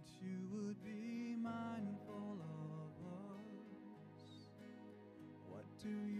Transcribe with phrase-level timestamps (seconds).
[0.00, 4.48] that you would be mindful of us.
[5.46, 6.19] What do you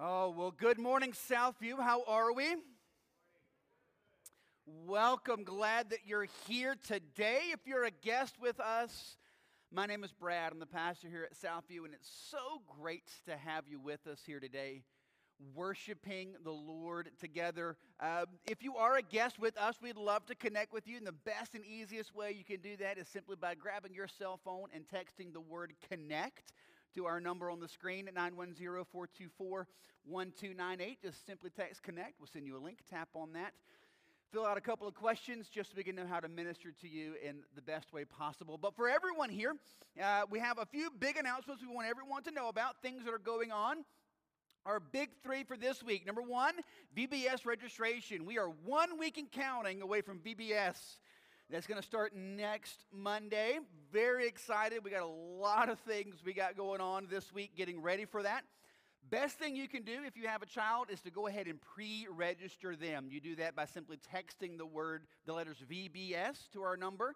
[0.00, 1.80] Oh, well, good morning, Southview.
[1.80, 2.54] How are we?
[4.86, 5.42] Welcome.
[5.42, 7.40] Glad that you're here today.
[7.52, 9.16] If you're a guest with us,
[9.72, 10.52] my name is Brad.
[10.52, 14.20] I'm the pastor here at Southview, and it's so great to have you with us
[14.24, 14.84] here today,
[15.52, 17.76] worshiping the Lord together.
[17.98, 20.98] Um, if you are a guest with us, we'd love to connect with you.
[20.98, 24.06] And the best and easiest way you can do that is simply by grabbing your
[24.06, 26.52] cell phone and texting the word connect
[26.94, 29.66] to our number on the screen at 910-424-1298.
[31.02, 32.18] Just simply text connect.
[32.18, 32.78] We'll send you a link.
[32.90, 33.52] Tap on that.
[34.32, 36.88] Fill out a couple of questions just so we can know how to minister to
[36.88, 38.58] you in the best way possible.
[38.58, 39.54] But for everyone here,
[40.02, 43.14] uh, we have a few big announcements we want everyone to know about, things that
[43.14, 43.84] are going on.
[44.66, 46.04] Our big three for this week.
[46.04, 46.56] Number one,
[46.94, 48.26] VBS registration.
[48.26, 50.98] We are one week and counting away from VBS.
[51.50, 53.58] That's going to start next Monday.
[53.90, 54.84] Very excited.
[54.84, 58.22] We got a lot of things we got going on this week getting ready for
[58.22, 58.44] that.
[59.08, 61.58] Best thing you can do if you have a child is to go ahead and
[61.58, 63.06] pre register them.
[63.10, 67.14] You do that by simply texting the word, the letters VBS to our number,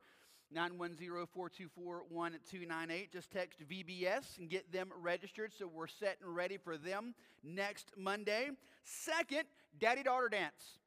[0.51, 3.13] 910 424 1298.
[3.13, 7.15] Just text VBS and get them registered so we're set and ready for them
[7.45, 8.49] next Monday.
[8.83, 9.45] Second,
[9.79, 10.79] Daddy Daughter Dance.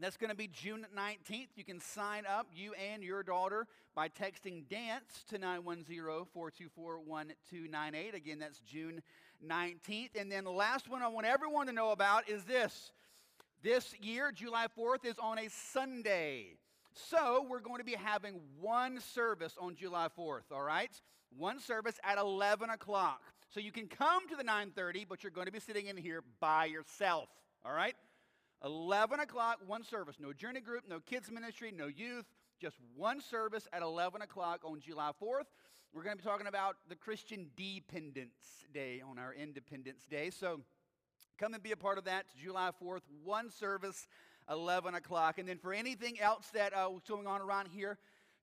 [0.00, 1.48] That's going to be June 19th.
[1.54, 8.14] You can sign up, you and your daughter, by texting DANCE to 910 424 1298.
[8.14, 9.02] Again, that's June
[9.46, 10.20] 19th.
[10.20, 12.92] And then the last one I want everyone to know about is this.
[13.62, 16.56] This year, July 4th, is on a Sunday.
[16.94, 20.90] So we're going to be having one service on July 4th, all right?
[21.36, 23.22] One service at 11 o'clock.
[23.54, 26.22] So you can come to the 9:30, but you're going to be sitting in here
[26.40, 27.28] by yourself,
[27.64, 27.94] all right?
[28.64, 30.16] 11 o'clock, one service.
[30.20, 32.26] No journey group, no kids ministry, no youth.
[32.60, 35.46] Just one service at 11 o'clock on July 4th.
[35.92, 40.30] We're going to be talking about the Christian Dependence Day on our Independence Day.
[40.30, 40.60] So
[41.38, 42.26] come and be a part of that.
[42.40, 44.06] July 4th, one service,
[44.48, 45.38] 11 o'clock.
[45.38, 47.98] And then for anything else that uh, was going on around here,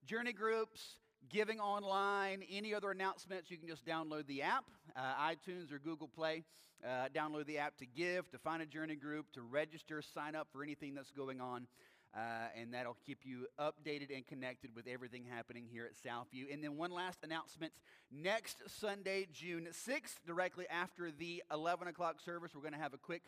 [0.05, 0.99] journey groups,
[1.29, 6.07] giving online, any other announcements, you can just download the app, uh, iTunes or Google
[6.07, 6.43] Play.
[6.83, 10.47] Uh, download the app to give, to find a journey group, to register, sign up
[10.51, 11.67] for anything that's going on.
[12.15, 16.51] Uh, and that'll keep you updated and connected with everything happening here at Southview.
[16.51, 17.71] And then one last announcement.
[18.11, 22.97] Next Sunday, June 6th, directly after the 11 o'clock service, we're going to have a
[22.97, 23.21] quick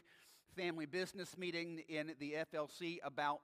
[0.56, 3.42] family business meeting in the FLC about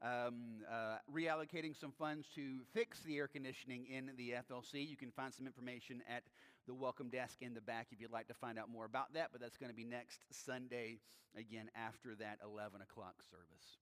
[0.00, 4.88] um, uh, reallocating some funds to fix the air conditioning in the FLC.
[4.88, 6.22] You can find some information at
[6.68, 9.30] the welcome desk in the back if you'd like to find out more about that,
[9.32, 10.98] but that's going to be next Sunday,
[11.34, 13.78] again, after that 11 o'clock service.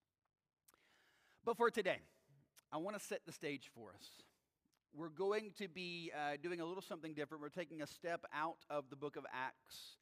[1.44, 1.98] But for today,
[2.72, 4.08] I want to set the stage for us.
[4.94, 7.42] We're going to be uh, doing a little something different.
[7.42, 9.96] We're taking a step out of the book of Acts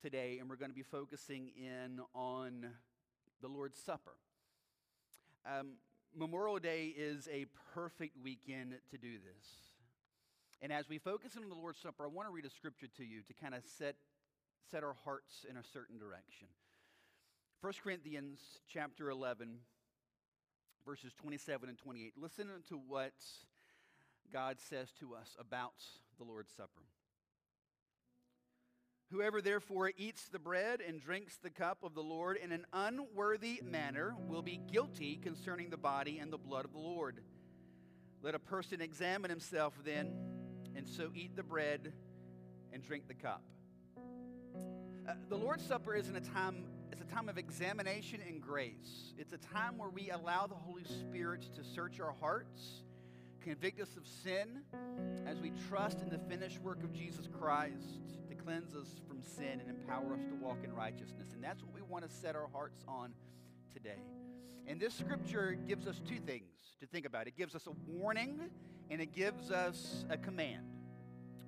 [0.00, 2.66] today, and we're going to be focusing in on
[3.42, 4.16] the Lord's Supper.
[5.44, 5.72] Um,
[6.16, 9.71] Memorial Day is a perfect weekend to do this.
[10.62, 13.04] And as we focus on the Lord's Supper, I want to read a scripture to
[13.04, 13.96] you to kind of set,
[14.70, 16.46] set our hearts in a certain direction.
[17.62, 18.38] 1 Corinthians
[18.72, 19.58] chapter 11,
[20.86, 22.12] verses 27 and 28.
[22.16, 23.12] Listen to what
[24.32, 25.74] God says to us about
[26.16, 26.86] the Lord's Supper.
[29.10, 33.60] Whoever therefore eats the bread and drinks the cup of the Lord in an unworthy
[33.62, 37.20] manner will be guilty concerning the body and the blood of the Lord.
[38.22, 40.14] Let a person examine himself then,
[40.76, 41.92] and so eat the bread
[42.72, 43.42] and drink the cup.
[45.08, 49.14] Uh, the Lord's Supper isn't a time it's a time of examination and grace.
[49.16, 52.82] It's a time where we allow the Holy Spirit to search our hearts,
[53.40, 54.60] convict us of sin,
[55.26, 59.60] as we trust in the finished work of Jesus Christ to cleanse us from sin
[59.60, 61.32] and empower us to walk in righteousness.
[61.32, 63.14] And that's what we want to set our hearts on
[63.72, 64.02] today.
[64.66, 66.44] And this scripture gives us two things
[66.80, 68.40] to think about it gives us a warning
[68.90, 70.66] and it gives us a command.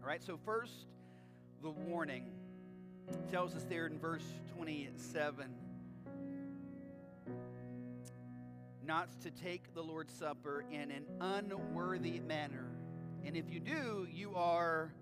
[0.02, 0.86] All right, so first,
[1.62, 2.32] the warning
[3.30, 4.24] tells us there in verse
[4.56, 5.54] 27
[8.86, 12.66] not to take the Lord's Supper in an unworthy manner.
[13.24, 14.92] And if you do, you are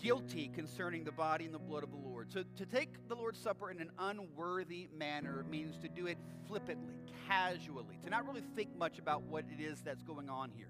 [0.00, 2.32] guilty concerning the body and the blood of the Lord.
[2.32, 6.94] So to take the Lord's Supper in an unworthy manner means to do it flippantly,
[7.28, 10.68] casually, to not really think much about what it is that's going on here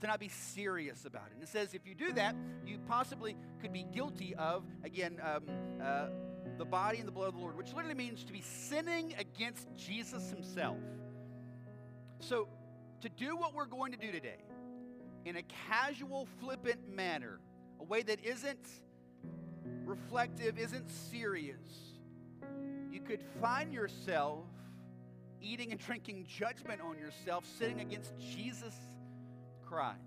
[0.00, 1.34] to not be serious about it.
[1.34, 2.36] And it says if you do that,
[2.66, 5.42] you possibly could be guilty of, again, um,
[5.82, 6.06] uh,
[6.56, 9.68] the body and the blood of the Lord, which literally means to be sinning against
[9.76, 10.78] Jesus himself.
[12.20, 12.48] So,
[13.00, 14.42] to do what we're going to do today
[15.24, 17.38] in a casual, flippant manner,
[17.80, 18.66] a way that isn't
[19.84, 21.96] reflective, isn't serious,
[22.90, 24.44] you could find yourself
[25.40, 28.74] eating and drinking judgment on yourself, sitting against Jesus
[29.66, 29.98] Christ.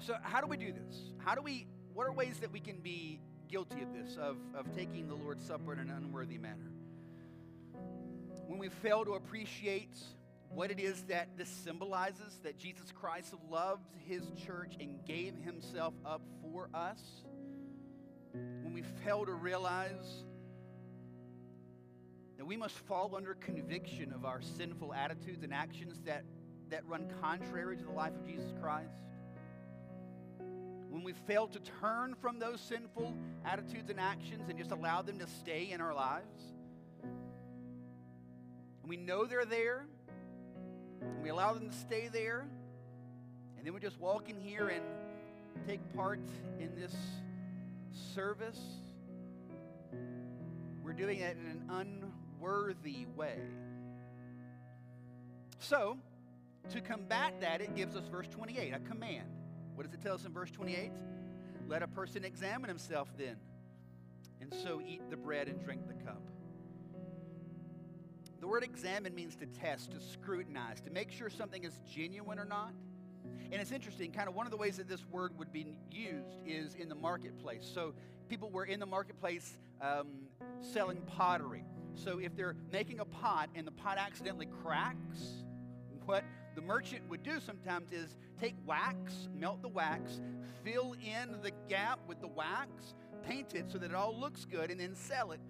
[0.00, 1.12] So, how do we do this?
[1.18, 4.74] How do we, what are ways that we can be guilty of this, of, of
[4.74, 6.72] taking the Lord's Supper in an unworthy manner?
[8.46, 9.96] When we fail to appreciate
[10.50, 15.94] what it is that this symbolizes that Jesus Christ loved his church and gave himself
[16.04, 17.00] up for us,
[18.32, 20.24] when we fail to realize
[22.36, 26.24] that we must fall under conviction of our sinful attitudes and actions that
[26.70, 28.94] that run contrary to the life of Jesus Christ,
[30.88, 33.14] when we fail to turn from those sinful
[33.44, 36.54] attitudes and actions and just allow them to stay in our lives,
[37.02, 39.86] And we know they're there,
[41.00, 42.46] and we allow them to stay there,
[43.56, 44.84] and then we just walk in here and
[45.66, 46.20] take part
[46.58, 46.94] in this
[48.14, 48.60] service,
[50.82, 52.02] we're doing it in an
[52.40, 53.38] unworthy way.
[55.58, 55.98] So,
[56.70, 59.28] to combat that, it gives us verse 28, a command.
[59.74, 60.90] What does it tell us in verse 28?
[61.68, 63.36] Let a person examine himself then,
[64.40, 66.22] and so eat the bread and drink the cup.
[68.40, 72.46] The word examine means to test, to scrutinize, to make sure something is genuine or
[72.46, 72.72] not.
[73.52, 76.38] And it's interesting, kind of one of the ways that this word would be used
[76.46, 77.70] is in the marketplace.
[77.72, 77.94] So
[78.28, 80.06] people were in the marketplace um,
[80.60, 81.64] selling pottery.
[81.94, 85.44] So if they're making a pot and the pot accidentally cracks,
[86.06, 90.20] what the merchant would do sometimes is take wax, melt the wax,
[90.64, 94.70] fill in the gap with the wax, paint it so that it all looks good,
[94.70, 95.40] and then sell it.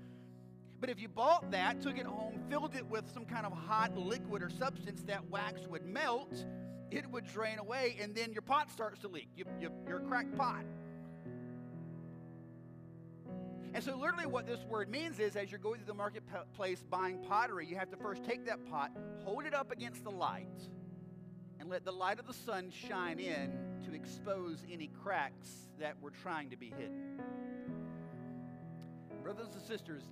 [0.81, 3.97] But if you bought that, took it home, filled it with some kind of hot
[3.97, 6.47] liquid or substance, that wax would melt,
[6.91, 9.29] it would drain away, and then your pot starts to leak.
[9.37, 10.65] You, you, you're a cracked pot.
[13.73, 17.19] And so, literally, what this word means is as you're going through the marketplace buying
[17.19, 18.91] pottery, you have to first take that pot,
[19.23, 20.49] hold it up against the light,
[21.61, 23.53] and let the light of the sun shine in
[23.85, 27.21] to expose any cracks that were trying to be hidden.
[29.23, 30.03] Brothers and sisters,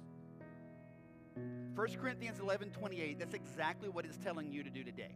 [1.75, 5.15] 1 Corinthians 11 28, that's exactly what it's telling you to do today.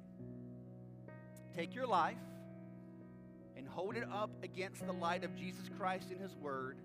[1.56, 2.16] Take your life
[3.56, 6.78] and hold it up against the light of Jesus Christ in His Word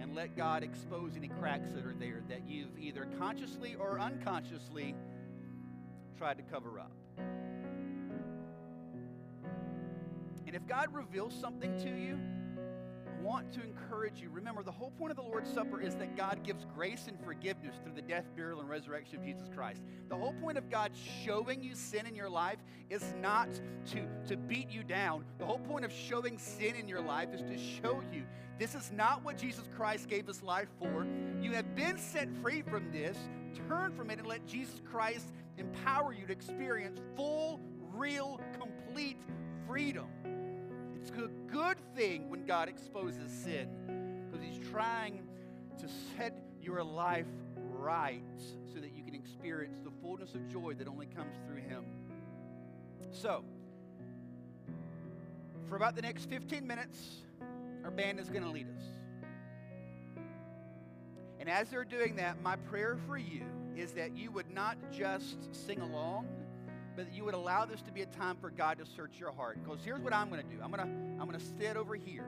[0.00, 4.94] and let God expose any cracks that are there that you've either consciously or unconsciously
[6.16, 6.92] tried to cover up.
[10.46, 12.18] And if God reveals something to you,
[13.22, 14.30] want to encourage you.
[14.30, 17.76] Remember, the whole point of the Lord's Supper is that God gives grace and forgiveness
[17.82, 19.82] through the death, burial, and resurrection of Jesus Christ.
[20.08, 20.92] The whole point of God
[21.24, 22.58] showing you sin in your life
[22.90, 23.48] is not
[23.92, 25.24] to, to beat you down.
[25.38, 28.24] The whole point of showing sin in your life is to show you
[28.58, 31.06] this is not what Jesus Christ gave us life for.
[31.40, 33.16] You have been set free from this.
[33.68, 37.60] Turn from it and let Jesus Christ empower you to experience full,
[37.94, 39.18] real, complete
[39.66, 40.06] freedom.
[41.00, 43.68] It's a good thing when God exposes sin
[44.26, 45.22] because He's trying
[45.78, 47.26] to set your life
[47.56, 48.22] right
[48.72, 51.84] so that you can experience the fullness of joy that only comes through Him.
[53.10, 53.44] So,
[55.68, 56.98] for about the next 15 minutes,
[57.84, 58.82] our band is going to lead us.
[61.40, 63.42] And as they're doing that, my prayer for you
[63.76, 66.26] is that you would not just sing along,
[66.98, 69.30] but that you would allow this to be a time for God to search your
[69.30, 69.56] heart.
[69.62, 71.94] Because here's what I'm going to do I'm going to, I'm going to sit over
[71.94, 72.26] here,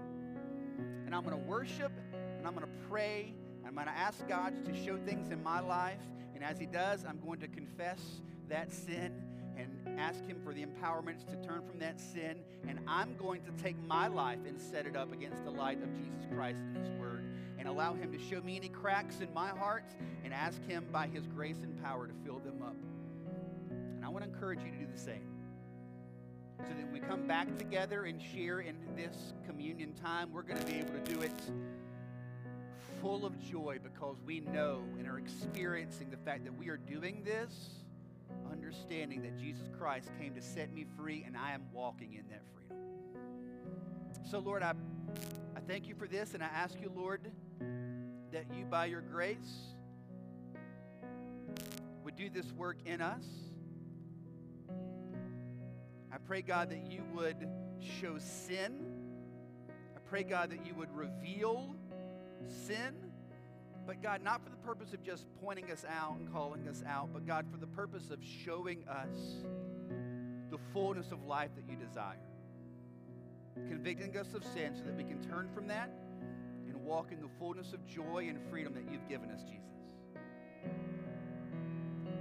[1.05, 1.91] and I'm going to worship,
[2.39, 5.43] and I'm going to pray, and I'm going to ask God to show things in
[5.43, 5.99] my life.
[6.37, 8.01] And as He does, I'm going to confess
[8.49, 9.13] that sin
[9.57, 12.37] and ask Him for the empowerments to turn from that sin.
[12.69, 15.93] And I'm going to take my life and set it up against the light of
[15.97, 17.25] Jesus Christ and His Word
[17.59, 19.85] and allow Him to show me any cracks in my heart
[20.25, 22.77] and ask Him by His grace and power to fill them up.
[24.21, 25.23] Want to encourage you to do the same.
[26.59, 30.67] So that we come back together and share in this communion time, we're going to
[30.67, 31.33] be able to do it
[33.01, 37.23] full of joy because we know and are experiencing the fact that we are doing
[37.25, 37.71] this
[38.53, 42.43] understanding that Jesus Christ came to set me free and I am walking in that
[42.55, 42.77] freedom.
[44.31, 44.75] So, Lord, I,
[45.57, 47.23] I thank you for this and I ask you, Lord,
[48.33, 49.73] that you, by your grace,
[52.05, 53.25] would do this work in us.
[56.13, 57.49] I pray, God, that you would
[58.01, 58.75] show sin.
[59.69, 61.75] I pray, God, that you would reveal
[62.67, 62.95] sin.
[63.87, 67.11] But God, not for the purpose of just pointing us out and calling us out,
[67.13, 69.45] but God, for the purpose of showing us
[70.51, 72.17] the fullness of life that you desire.
[73.69, 75.91] Convicting us of sin so that we can turn from that
[76.67, 79.61] and walk in the fullness of joy and freedom that you've given us, Jesus.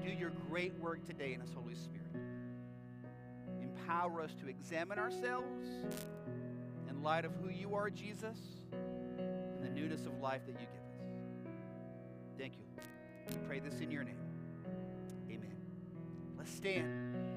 [0.04, 1.99] Do your great work today in us, Holy Spirit.
[3.90, 5.68] Empower us to examine ourselves
[6.88, 8.38] in light of who you are, Jesus,
[8.72, 10.70] and the newness of life that you give.
[10.70, 11.58] Us.
[12.38, 12.84] Thank you.
[13.32, 14.20] We pray this in your name.
[15.32, 15.56] Amen.
[16.38, 17.29] Let's stand.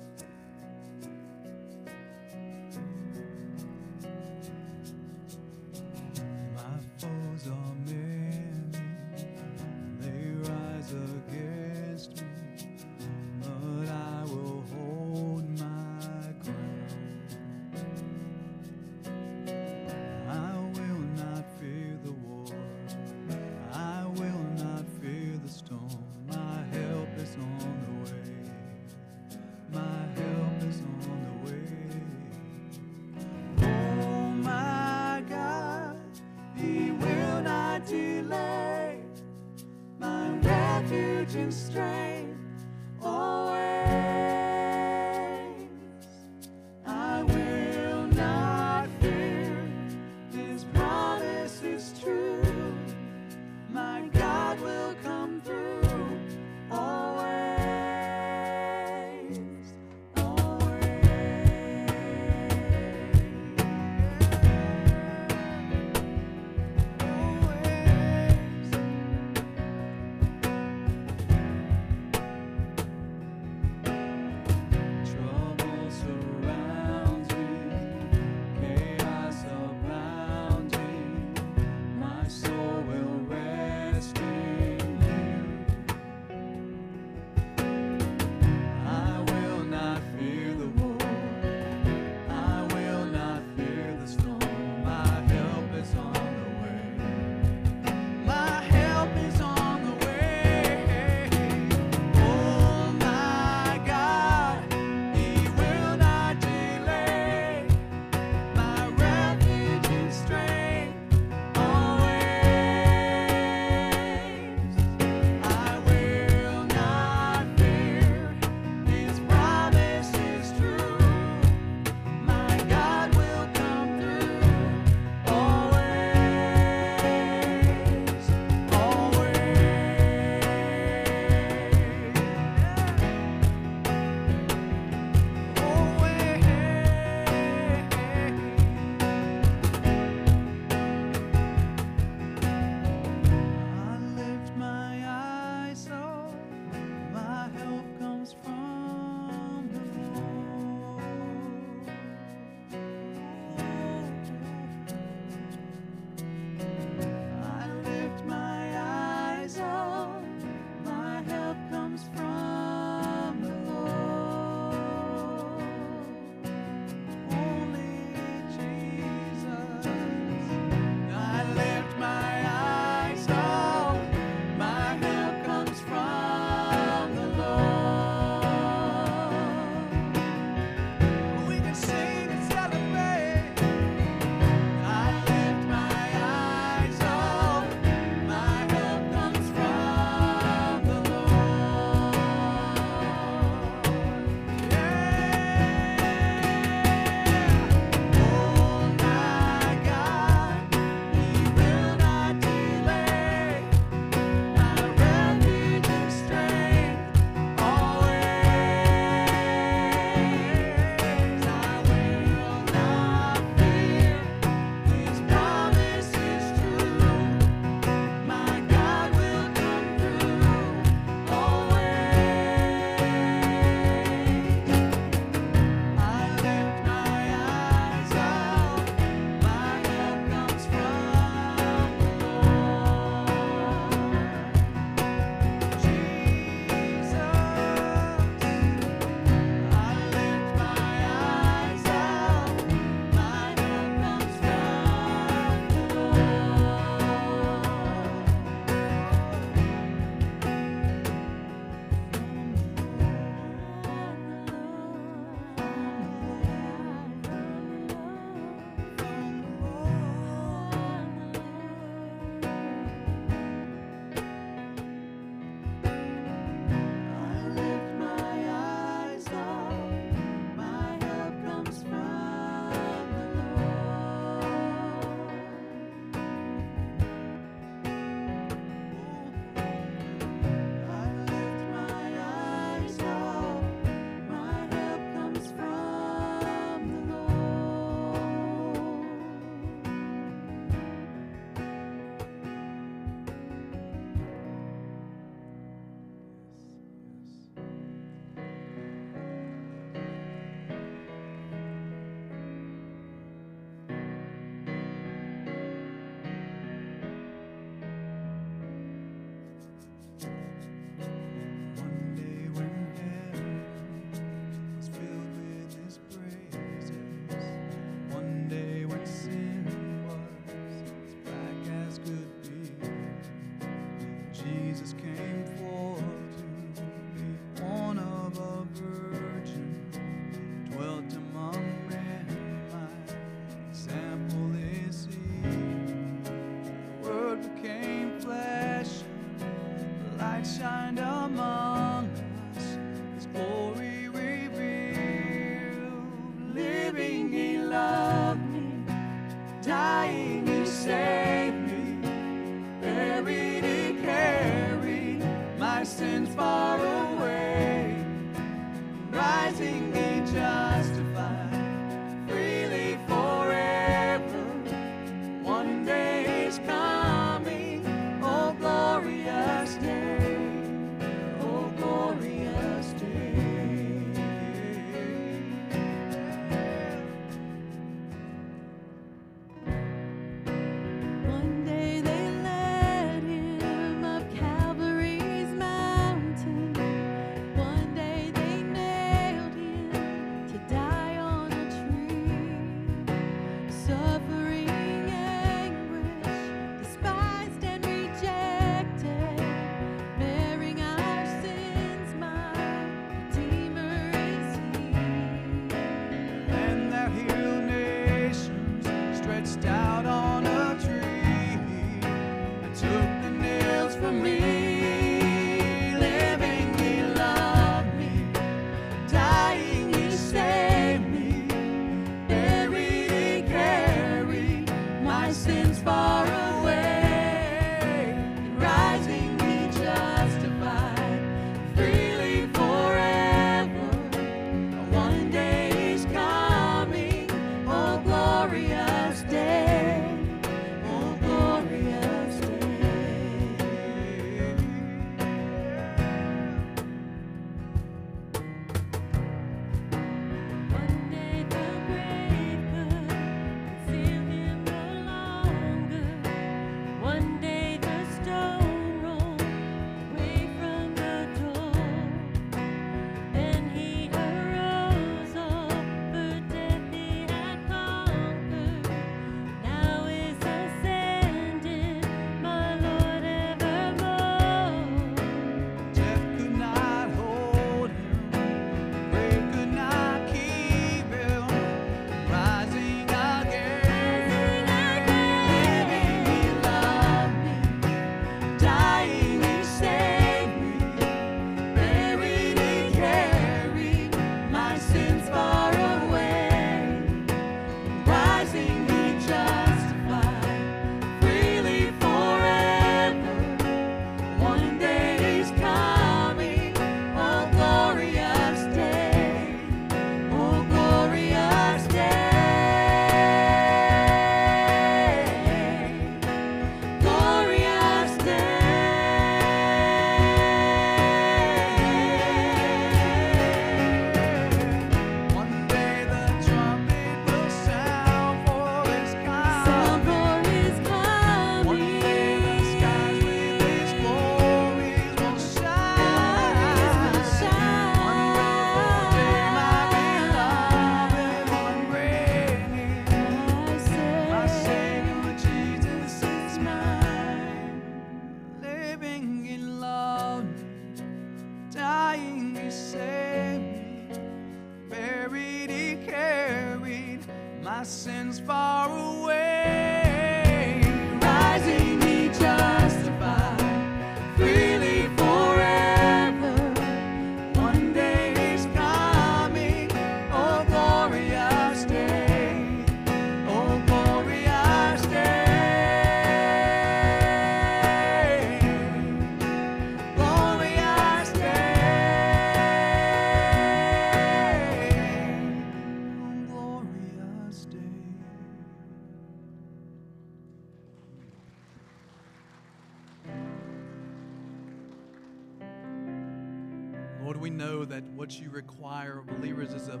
[598.30, 600.00] What you require of believers is a,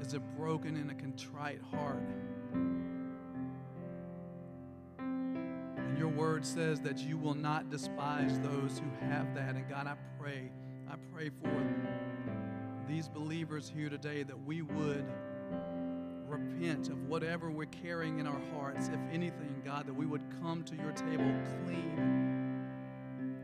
[0.00, 2.08] is a broken and a contrite heart.
[5.00, 9.56] And your word says that you will not despise those who have that.
[9.56, 10.52] And God, I pray,
[10.88, 11.50] I pray for
[12.86, 15.04] these believers here today that we would
[16.28, 18.86] repent of whatever we're carrying in our hearts.
[18.86, 21.34] If anything, God, that we would come to your table
[21.64, 22.68] clean.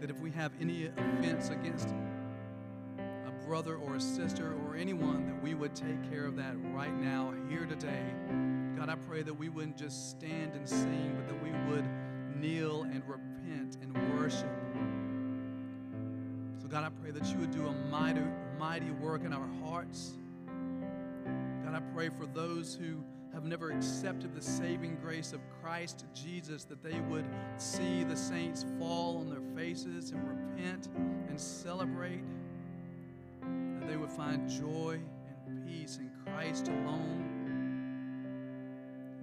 [0.01, 1.88] That if we have any offense against
[3.46, 7.32] brother or a sister or anyone, that we would take care of that right now,
[7.48, 8.02] here today.
[8.76, 11.85] God, I pray that we wouldn't just stand and sing, but that we would
[12.40, 14.50] kneel and repent and worship.
[16.61, 18.22] So, God, I pray that you would do a mighty,
[18.59, 20.14] mighty work in our hearts.
[21.64, 26.64] God, I pray for those who have never accepted the saving grace of Christ Jesus,
[26.64, 27.26] that they would
[27.59, 30.88] see the saints fall on their faces and repent
[31.28, 32.24] and celebrate,
[33.87, 34.99] they would find joy
[35.46, 37.37] and peace in Christ alone.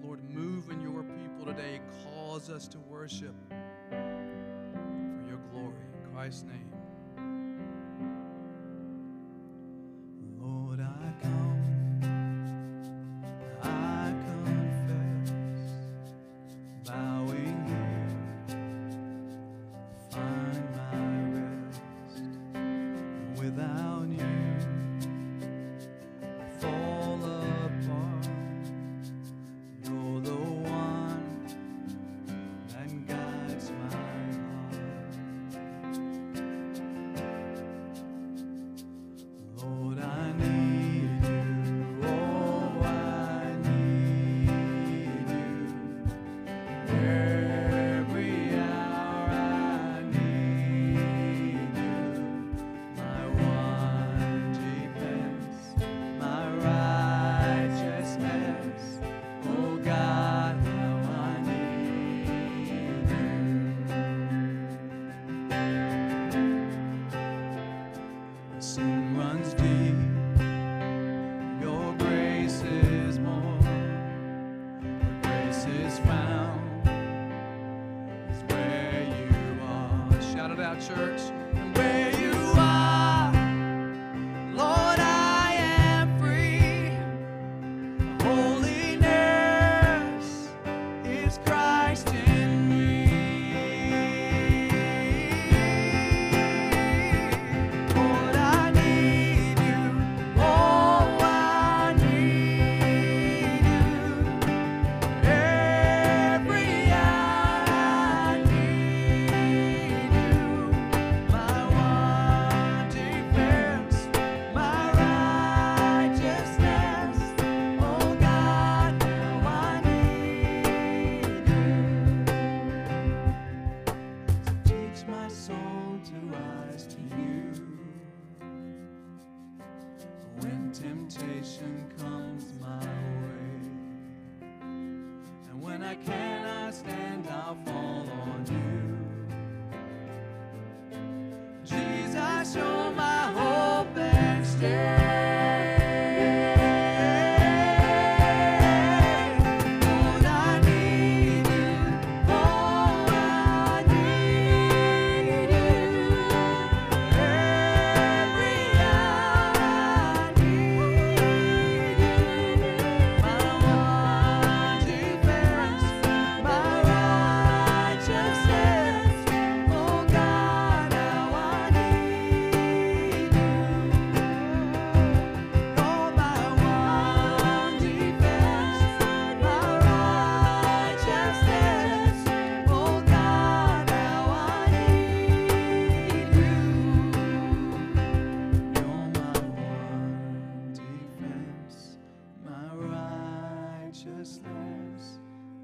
[0.04, 1.82] Lord, move in your people today.
[2.04, 3.36] Cause us to worship
[3.90, 5.76] for your glory.
[6.04, 6.73] In Christ's name.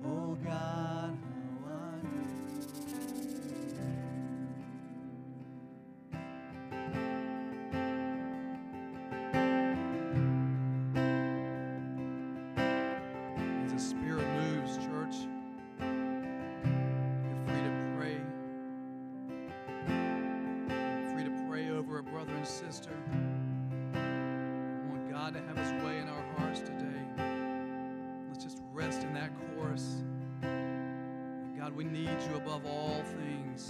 [0.06, 1.18] Oh God,
[13.66, 15.28] As the Spirit moves, church,
[17.14, 18.18] you're free to pray.
[21.14, 22.92] Free to pray over a brother and sister.
[28.80, 30.04] rest in that chorus.
[31.58, 33.70] God, we need you above all things.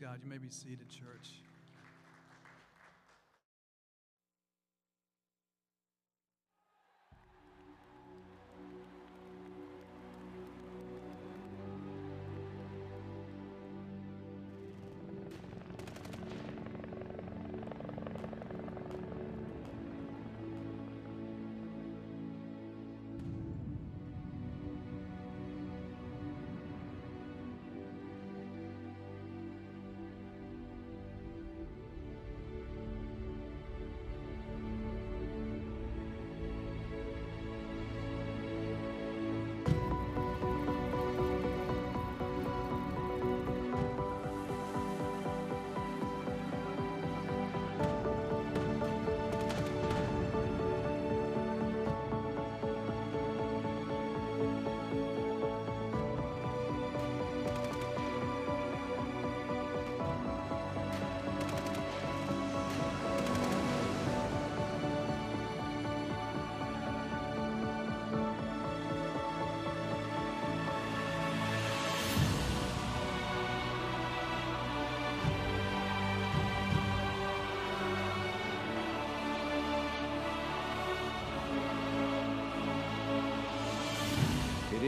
[0.00, 0.20] God.
[0.22, 1.47] You may be seated, church.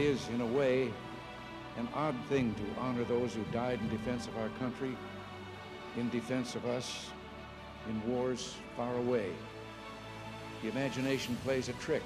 [0.01, 0.91] is, in a way,
[1.77, 4.97] an odd thing to honor those who died in defense of our country,
[5.95, 7.09] in defense of us,
[7.87, 9.31] in wars far away.
[10.61, 12.03] The imagination plays a trick.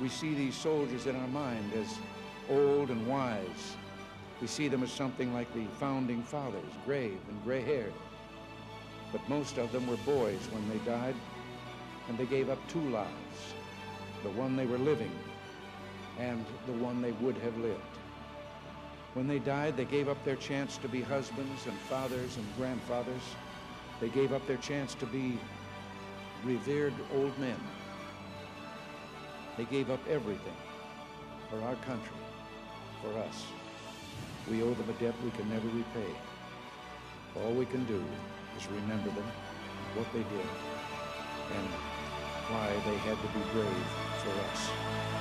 [0.00, 1.98] We see these soldiers in our mind as
[2.48, 3.76] old and wise.
[4.40, 7.94] We see them as something like the founding fathers, grave and gray-haired.
[9.12, 11.16] But most of them were boys when they died,
[12.08, 13.54] and they gave up two lives,
[14.22, 15.12] the one they were living
[16.18, 17.80] and the one they would have lived.
[19.14, 23.22] When they died, they gave up their chance to be husbands and fathers and grandfathers.
[24.00, 25.38] They gave up their chance to be
[26.44, 27.56] revered old men.
[29.56, 30.56] They gave up everything
[31.50, 32.16] for our country,
[33.02, 33.46] for us.
[34.50, 36.14] We owe them a debt we can never repay.
[37.36, 38.02] All we can do
[38.56, 39.30] is remember them,
[39.94, 40.46] what they did,
[41.56, 41.68] and
[42.48, 43.86] why they had to be brave
[44.22, 45.15] for us.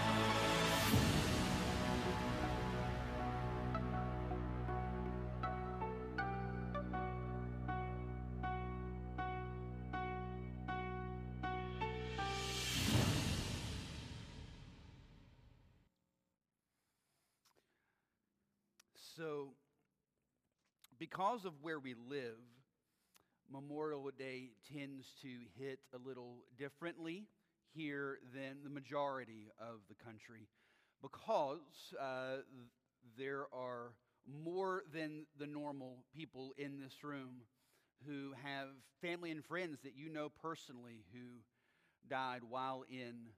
[19.26, 19.48] So,
[21.00, 22.38] because of where we live,
[23.52, 27.24] Memorial Day tends to hit a little differently
[27.74, 30.48] here than the majority of the country
[31.02, 31.58] because
[32.00, 32.38] uh,
[33.18, 33.94] there are
[34.44, 37.42] more than the normal people in this room
[38.06, 38.68] who have
[39.02, 41.40] family and friends that you know personally who
[42.08, 43.30] died while in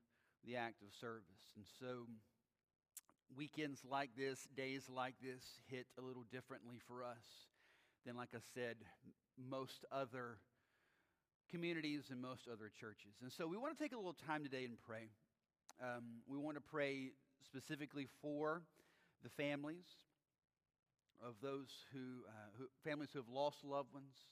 [0.44, 1.54] the act of service.
[1.56, 2.08] And so
[3.36, 7.48] weekends like this, days like this hit a little differently for us
[8.06, 8.78] than, like I said,
[9.38, 10.38] most other
[11.50, 13.16] communities and most other churches.
[13.22, 15.10] And so we want to take a little time today and pray.
[15.82, 17.12] Um, we want to pray
[17.44, 18.64] specifically for
[19.24, 19.86] the families
[21.24, 24.28] of those who, uh, who, families who have lost loved ones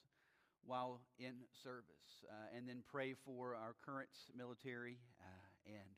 [0.64, 5.94] while in service, uh, and then pray for our current military uh, and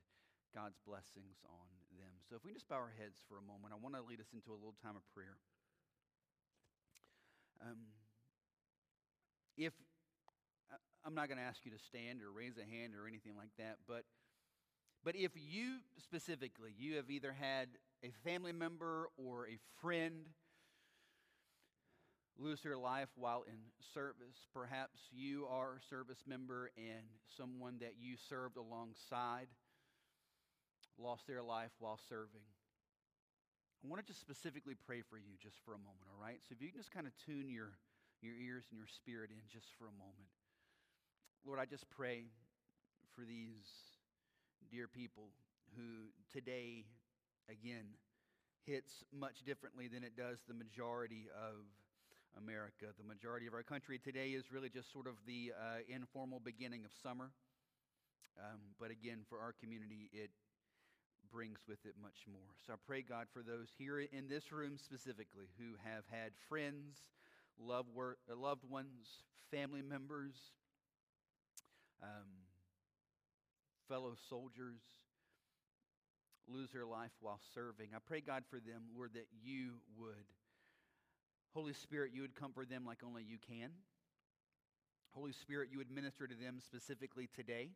[0.55, 1.78] God's blessings on.
[2.29, 4.29] So if we just bow our heads for a moment, I want to lead us
[4.35, 5.41] into a little time of prayer.
[7.65, 7.89] Um,
[9.57, 9.73] if
[11.05, 13.51] I'm not going to ask you to stand or raise a hand or anything like
[13.57, 14.05] that, but
[15.05, 17.69] but if you specifically you have either had
[18.05, 20.29] a family member or a friend
[22.39, 23.59] lose their life while in
[23.95, 29.49] service, perhaps you are a service member and someone that you served alongside
[30.99, 32.45] lost their life while serving.
[33.85, 36.43] I want to just specifically pray for you just for a moment, all right?
[36.49, 37.79] So if you can just kind of tune your
[38.21, 40.27] your ears and your spirit in just for a moment.
[41.47, 42.27] Lord, I just pray
[43.15, 43.71] for these
[44.71, 45.31] dear people
[45.77, 46.85] who today,
[47.49, 47.95] again,
[48.67, 51.63] hits much differently than it does the majority of
[52.37, 52.87] America.
[52.99, 56.85] The majority of our country today is really just sort of the uh, informal beginning
[56.85, 57.31] of summer.
[58.39, 60.31] Um, but again, for our community, it
[61.33, 62.55] brings with it much more.
[62.67, 66.97] So I pray, God, for those here in this room specifically who have had friends
[67.59, 70.35] loved, uh, loved ones, family members,
[72.03, 72.29] um,
[73.89, 74.81] fellow soldiers
[76.47, 77.89] lose their life while serving.
[77.95, 80.33] I pray, God, for them, Lord, that you would,
[81.55, 83.71] Holy Spirit, you would comfort them like only you can.
[85.13, 87.71] Holy Spirit, you would minister to them specifically today,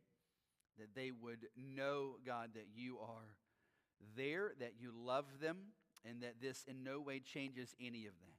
[0.77, 3.35] that they would know, God, that you are
[4.15, 5.57] there, that you love them,
[6.05, 8.33] and that this in no way changes any of that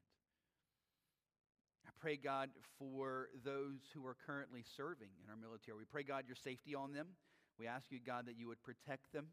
[1.86, 5.76] I pray, God, for those who are currently serving in our military.
[5.78, 7.08] We pray, God, your safety on them.
[7.58, 9.28] We ask you, God, that you would protect them.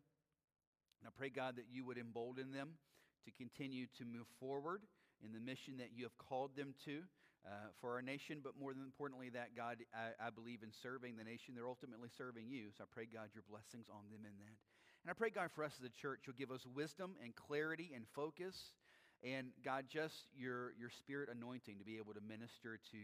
[1.01, 2.77] And I pray, God, that you would embolden them
[3.25, 4.83] to continue to move forward
[5.23, 7.01] in the mission that you have called them to
[7.45, 11.17] uh, for our nation, but more than importantly, that, God, I, I believe in serving
[11.17, 11.55] the nation.
[11.55, 12.69] They're ultimately serving you.
[12.77, 14.57] So I pray, God, your blessings on them in that.
[15.03, 17.91] And I pray, God, for us as a church, you'll give us wisdom and clarity
[17.95, 18.73] and focus
[19.21, 23.01] and God, just your, your spirit anointing to be able to minister to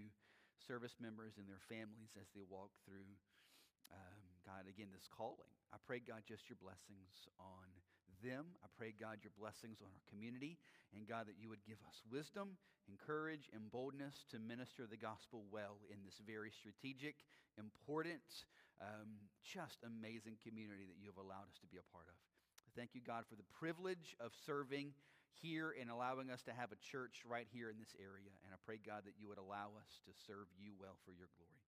[0.65, 3.05] service members and their families as they walk through,
[3.93, 5.53] um, God, again, this calling.
[5.69, 7.69] I pray, God, just your blessings on
[8.25, 8.57] them.
[8.65, 10.57] I pray, God, your blessings on our community.
[10.89, 12.57] And God, that you would give us wisdom,
[12.89, 17.21] encourage, and boldness to minister the gospel well in this very strategic,
[17.61, 18.25] important,
[18.81, 22.17] um, just amazing community that you have allowed us to be a part of.
[22.75, 24.93] Thank you, God, for the privilege of serving
[25.41, 28.29] here and allowing us to have a church right here in this area.
[28.45, 31.29] And I pray, God, that you would allow us to serve you well for your
[31.37, 31.61] glory.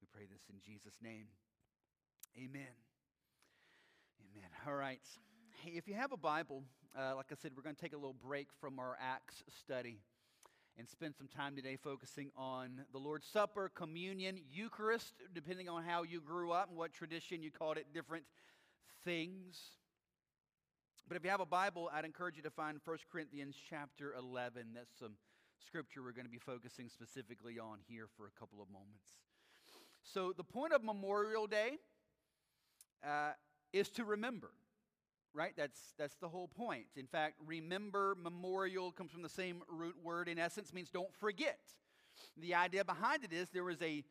[0.00, 1.28] We pray this in Jesus' name.
[2.36, 2.72] Amen.
[4.20, 4.50] Amen.
[4.66, 5.00] All right.
[5.64, 6.62] Hey, if you have a Bible,
[6.96, 10.00] uh, like I said, we're going to take a little break from our Acts study
[10.78, 16.02] and spend some time today focusing on the Lord's Supper, communion, Eucharist, depending on how
[16.02, 18.24] you grew up and what tradition you called it, different
[19.04, 19.58] things.
[21.08, 24.66] But if you have a Bible, I'd encourage you to find 1 Corinthians chapter 11.
[24.74, 25.12] That's some
[25.64, 29.04] scripture we're going to be focusing specifically on here for a couple of moments.
[30.02, 31.78] So, the point of Memorial Day
[33.04, 33.32] uh,
[33.72, 34.50] is to remember,
[35.36, 35.52] right?
[35.56, 36.86] That's, that's the whole point.
[36.96, 41.58] In fact, remember, memorial comes from the same root word, in essence, means don't forget.
[42.38, 44.02] The idea behind it is there was a,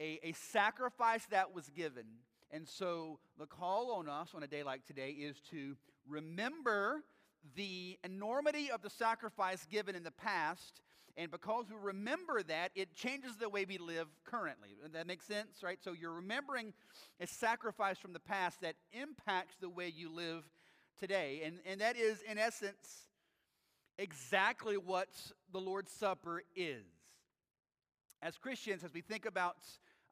[0.00, 2.04] a, a sacrifice that was given.
[2.52, 5.76] And so the call on us on a day like today is to
[6.08, 7.02] remember
[7.56, 10.82] the enormity of the sacrifice given in the past.
[11.16, 14.70] And because we remember that, it changes the way we live currently.
[14.92, 15.78] That makes sense, right?
[15.82, 16.72] So you're remembering
[17.20, 20.44] a sacrifice from the past that impacts the way you live
[21.00, 21.42] today.
[21.44, 23.08] And, and that is, in essence,
[23.98, 25.08] exactly what
[25.52, 26.84] the Lord's Supper is.
[28.22, 29.56] As Christians, as we think about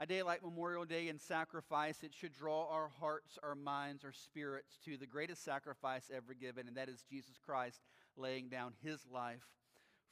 [0.00, 4.12] a day like Memorial Day and sacrifice, it should draw our hearts, our minds, our
[4.12, 7.80] spirits to the greatest sacrifice ever given, and that is Jesus Christ
[8.16, 9.44] laying down his life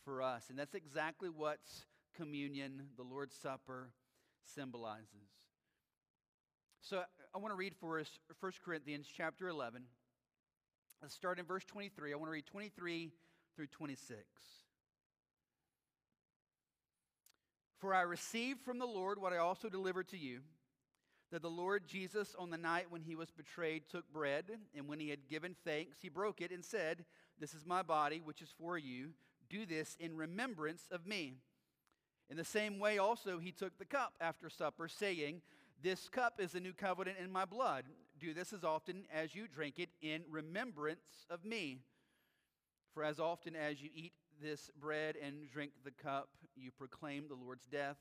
[0.05, 0.47] for us.
[0.51, 1.61] And that's exactly what
[2.17, 3.91] communion, the Lord's Supper,
[4.55, 5.31] symbolizes.
[6.81, 7.03] So
[7.35, 8.09] I want to read for us
[8.41, 9.83] 1 Corinthians chapter 11.
[11.03, 12.13] Let's start in verse 23.
[12.13, 13.13] I want to read 23
[13.55, 14.19] through 26.
[17.79, 20.41] For I received from the Lord what I also delivered to you
[21.33, 24.45] that the Lord Jesus, on the night when he was betrayed, took bread,
[24.75, 27.05] and when he had given thanks, he broke it and said,
[27.39, 29.11] This is my body, which is for you.
[29.51, 31.35] Do this in remembrance of me.
[32.31, 35.43] In the same way, also, he took the cup after supper, saying,
[35.83, 37.85] This cup is the new covenant in my blood.
[38.19, 41.79] Do this as often as you drink it in remembrance of me.
[42.95, 44.13] For as often as you eat
[44.43, 47.99] this bread and drink the cup, you proclaim the Lord's death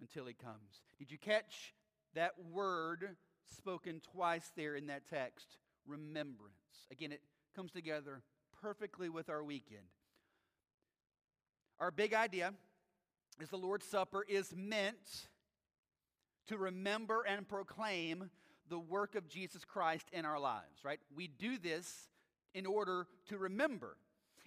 [0.00, 0.82] until he comes.
[0.98, 1.74] Did you catch
[2.14, 3.16] that word
[3.56, 5.56] spoken twice there in that text?
[5.86, 6.86] Remembrance.
[6.90, 7.20] Again, it
[7.56, 8.22] comes together
[8.60, 9.82] perfectly with our weekend.
[11.80, 12.54] Our big idea
[13.40, 15.26] is the Lord's Supper is meant
[16.46, 18.30] to remember and proclaim
[18.72, 20.98] the work of Jesus Christ in our lives, right?
[21.14, 22.08] We do this
[22.54, 23.98] in order to remember.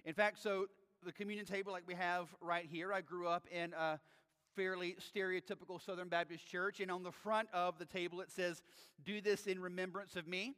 [0.03, 0.65] In fact, so
[1.05, 2.91] the communion table like we have right here.
[2.91, 3.99] I grew up in a
[4.55, 8.63] fairly stereotypical Southern Baptist church, and on the front of the table it says,
[9.03, 10.55] Do this in remembrance of me.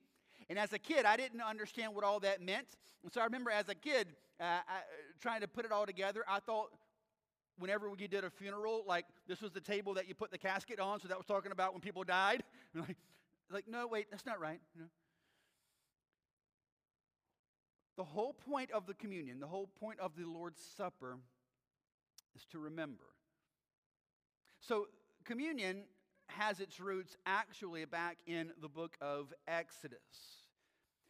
[0.50, 2.68] And as a kid, I didn't understand what all that meant.
[3.04, 4.08] And so I remember as a kid
[4.40, 4.62] uh, I,
[5.20, 6.24] trying to put it all together.
[6.26, 6.70] I thought
[7.60, 10.80] whenever we did a funeral, like this was the table that you put the casket
[10.80, 12.44] on, so that was talking about when people died.
[13.52, 14.60] like, no, wait, that's not right.
[14.76, 14.88] You know?
[17.98, 21.18] The whole point of the communion, the whole point of the Lord's Supper
[22.36, 23.06] is to remember.
[24.60, 24.88] So,
[25.26, 25.84] communion
[26.28, 29.98] has its roots actually back in the book of Exodus.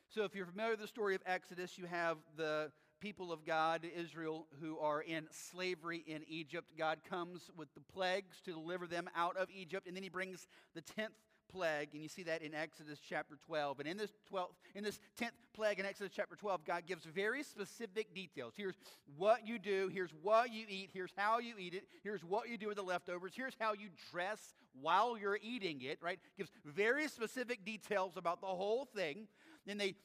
[0.10, 2.72] So, if you're familiar with the story of Exodus, you have the
[3.02, 6.72] people of God, Israel, who are in slavery in Egypt.
[6.78, 10.48] God comes with the plagues to deliver them out of Egypt, and then he brings
[10.74, 11.10] the 10th
[11.50, 13.80] plague, and you see that in Exodus chapter 12.
[13.80, 17.44] And in this 12th, in this 10th plague in Exodus chapter 12, God gives very
[17.44, 18.54] specific details.
[18.56, 18.76] Here's
[19.18, 22.58] what you do, here's what you eat, here's how you eat it, here's what you
[22.58, 26.20] do with the leftovers, here's how you dress while you're eating it, right?
[26.38, 29.28] Gives very specific details about the whole thing.
[29.66, 29.96] Then they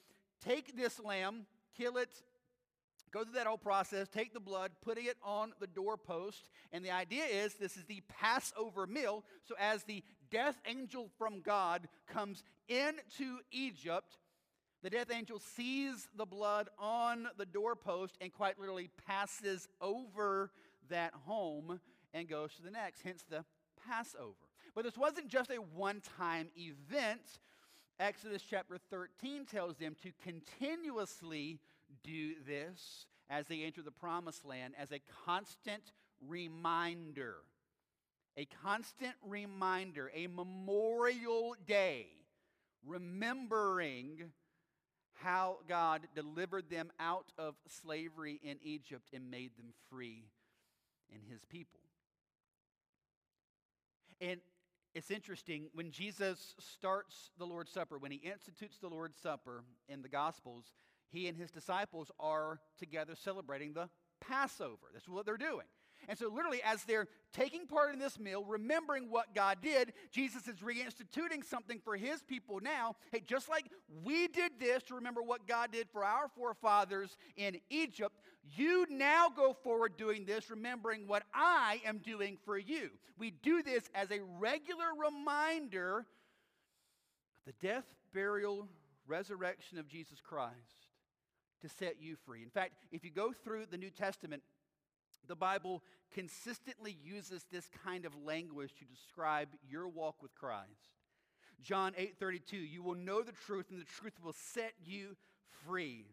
[0.44, 2.10] take this lamb, kill it,
[3.12, 6.50] go through that whole process, take the blood, putting it on the doorpost.
[6.72, 9.24] And the idea is this is the Passover meal.
[9.44, 14.16] So as the death angel from God comes into Egypt,
[14.82, 20.50] the death angel sees the blood on the doorpost and quite literally passes over
[20.88, 21.78] that home
[22.14, 23.44] and goes to the next, hence the
[23.86, 24.34] Passover.
[24.74, 27.38] But this wasn't just a one time event.
[28.00, 31.60] Exodus chapter 13 tells them to continuously
[32.02, 35.92] do this as they enter the promised land as a constant
[36.26, 37.36] reminder.
[38.36, 42.06] A constant reminder, a memorial day,
[42.86, 44.32] remembering
[45.12, 50.24] how God delivered them out of slavery in Egypt and made them free
[51.10, 51.80] in his people.
[54.20, 54.40] And
[54.94, 60.02] it's interesting when Jesus starts the Lord's Supper, when he institutes the Lord's Supper in
[60.02, 60.72] the Gospels,
[61.08, 63.88] he and his disciples are together celebrating the
[64.20, 64.88] Passover.
[64.92, 65.66] That's what they're doing.
[66.08, 70.48] And so, literally, as they're taking part in this meal, remembering what God did, Jesus
[70.48, 72.96] is reinstituting something for his people now.
[73.10, 73.70] Hey, just like
[74.04, 78.16] we did this to remember what God did for our forefathers in Egypt,
[78.56, 82.90] you now go forward doing this, remembering what I am doing for you.
[83.18, 86.04] We do this as a regular reminder of
[87.46, 88.68] the death, burial,
[89.06, 90.86] resurrection of Jesus Christ
[91.60, 92.42] to set you free.
[92.42, 94.42] In fact, if you go through the New Testament,
[95.28, 100.90] the Bible consistently uses this kind of language to describe your walk with Christ.
[101.62, 105.16] John 8:32, you will know the truth and the truth will set you
[105.64, 106.06] free.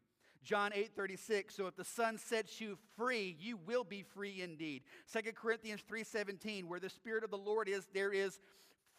[0.43, 4.83] John 8:36, so if the Son sets you free, you will be free indeed.
[5.11, 8.39] 2 Corinthians 3:17, where the spirit of the Lord is, there is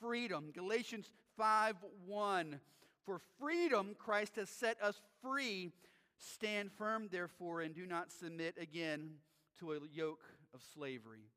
[0.00, 0.50] freedom.
[0.50, 2.60] Galatians 5:1,
[3.04, 5.72] for freedom Christ has set us free.
[6.18, 9.20] Stand firm therefore and do not submit again
[9.60, 11.30] to a yoke of slavery.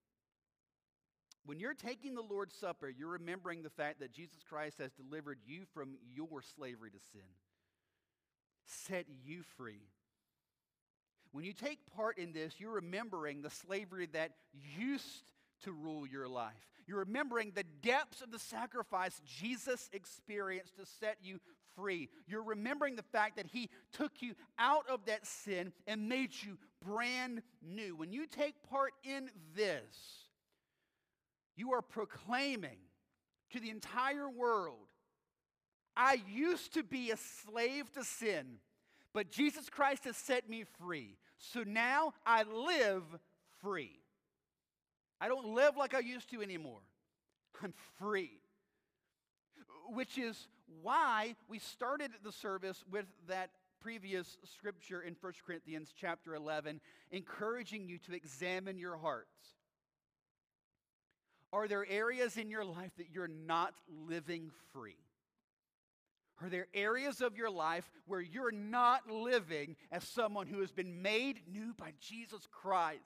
[1.45, 5.39] When you're taking the Lord's Supper, you're remembering the fact that Jesus Christ has delivered
[5.45, 7.21] you from your slavery to sin,
[8.65, 9.81] set you free.
[11.33, 14.31] When you take part in this, you're remembering the slavery that
[14.77, 15.31] used
[15.63, 16.53] to rule your life.
[16.87, 21.39] You're remembering the depths of the sacrifice Jesus experienced to set you
[21.75, 22.09] free.
[22.27, 26.57] You're remembering the fact that He took you out of that sin and made you
[26.83, 27.95] brand new.
[27.95, 30.27] When you take part in this,
[31.55, 32.77] you are proclaiming
[33.51, 34.87] to the entire world
[35.95, 38.57] I used to be a slave to sin,
[39.13, 41.17] but Jesus Christ has set me free.
[41.37, 43.03] So now I live
[43.61, 43.99] free.
[45.21, 46.81] I don't live like I used to anymore.
[47.61, 48.31] I'm free.
[49.89, 50.47] Which is
[50.81, 53.51] why we started the service with that
[53.81, 56.79] previous scripture in 1 Corinthians chapter 11,
[57.11, 59.27] encouraging you to examine your hearts.
[61.51, 63.73] Are there areas in your life that you're not
[64.07, 64.95] living free?
[66.41, 71.01] Are there areas of your life where you're not living as someone who has been
[71.01, 73.01] made new by Jesus Christ?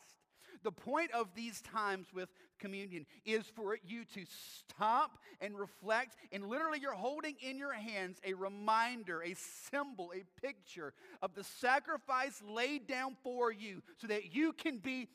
[0.68, 2.28] The point of these times with
[2.60, 4.26] communion is for you to
[4.66, 9.34] stop and reflect, and literally, you're holding in your hands a reminder, a
[9.72, 10.92] symbol, a picture
[11.22, 15.08] of the sacrifice laid down for you so that you can be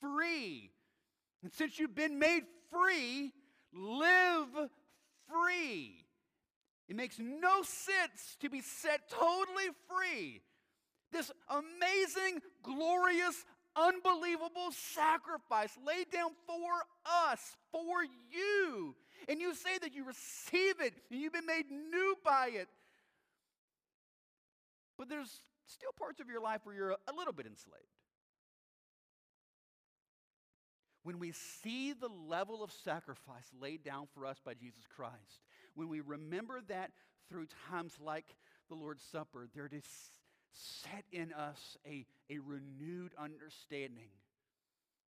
[0.00, 0.70] free.
[1.42, 3.32] And since you've been made free,
[3.72, 4.50] live
[5.28, 5.96] free.
[6.88, 10.42] It makes no sense to be set totally free.
[11.10, 13.44] This amazing, glorious,
[13.76, 16.70] unbelievable sacrifice laid down for
[17.30, 18.94] us, for you.
[19.28, 22.68] And you say that you receive it and you've been made new by it.
[24.98, 27.84] But there's still parts of your life where you're a little bit enslaved.
[31.04, 35.42] When we see the level of sacrifice laid down for us by Jesus Christ,
[35.74, 36.92] when we remember that
[37.28, 38.36] through times like
[38.68, 39.84] the Lord's Supper, there is
[40.52, 44.10] set in us a, a renewed understanding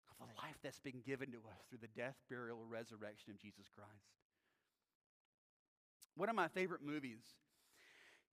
[0.09, 3.65] of the life that's been given to us through the death, burial, resurrection of Jesus
[3.73, 3.89] Christ.
[6.15, 7.21] One of my favorite movies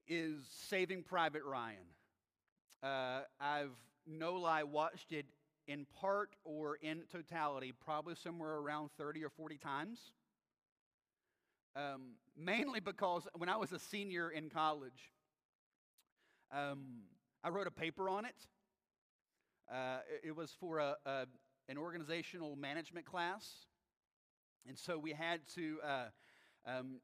[0.06, 1.86] is Saving Private Ryan.
[2.82, 5.26] Uh, I've no lie watched it
[5.66, 9.98] in part or in totality, probably somewhere around 30 or 40 times.
[11.76, 15.12] Um, mainly because when I was a senior in college,
[16.52, 17.02] um,
[17.44, 18.34] I wrote a paper on it.
[19.70, 21.26] Uh, it, was for a, a,
[21.68, 23.66] an organizational management class.
[24.66, 26.04] And so we had to uh,
[26.66, 27.00] um,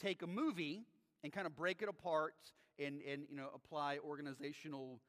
[0.00, 0.84] take a movie
[1.22, 2.34] and kind of break it apart
[2.78, 5.00] and, and you know, apply organizational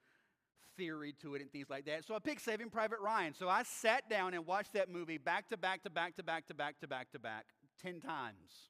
[0.76, 2.06] theory to it and things like that.
[2.06, 3.34] So I picked Saving Private Ryan.
[3.34, 6.48] So I sat down and watched that movie back to back to back to back
[6.48, 7.46] to back to back to back
[7.82, 8.70] 10 times.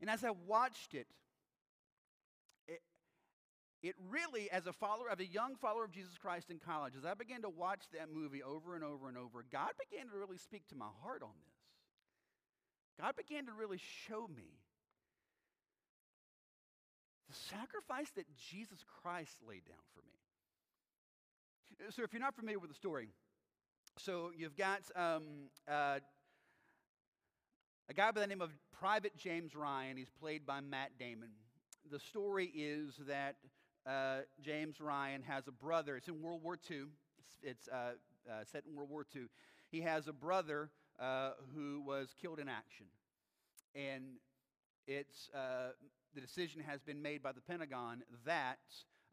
[0.00, 1.06] And as I watched it,
[3.82, 7.04] it really, as a follower, as a young follower of Jesus Christ in college, as
[7.04, 10.38] I began to watch that movie over and over and over, God began to really
[10.38, 11.54] speak to my heart on this.
[13.00, 14.60] God began to really show me
[17.28, 21.90] the sacrifice that Jesus Christ laid down for me.
[21.90, 23.08] So, if you're not familiar with the story,
[23.98, 25.98] so you've got um, uh,
[27.88, 29.96] a guy by the name of Private James Ryan.
[29.96, 31.30] He's played by Matt Damon.
[31.90, 33.36] The story is that
[33.86, 35.96] uh, James Ryan has a brother.
[35.96, 36.84] It's in World War II.
[37.18, 37.92] It's, it's uh,
[38.30, 39.22] uh, set in World War II.
[39.70, 40.70] He has a brother
[41.00, 42.86] uh, who was killed in action.
[43.74, 44.04] And
[44.86, 45.70] it's uh,
[46.14, 48.58] the decision has been made by the Pentagon that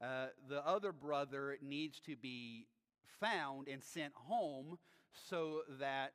[0.01, 2.67] uh, the other brother needs to be
[3.19, 4.77] found and sent home
[5.29, 6.13] so that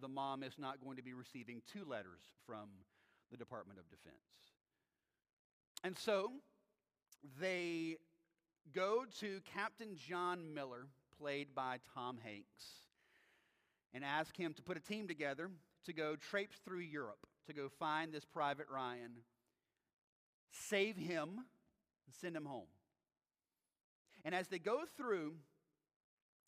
[0.00, 2.68] the mom is not going to be receiving two letters from
[3.30, 4.16] the Department of Defense.
[5.84, 6.32] And so
[7.40, 7.96] they
[8.74, 10.86] go to Captain John Miller,
[11.18, 12.82] played by Tom Hanks,
[13.92, 15.50] and ask him to put a team together
[15.86, 19.12] to go traipse through Europe to go find this Private Ryan
[20.50, 21.28] save him,
[22.06, 22.66] and send him home.
[24.24, 25.34] And as they go through,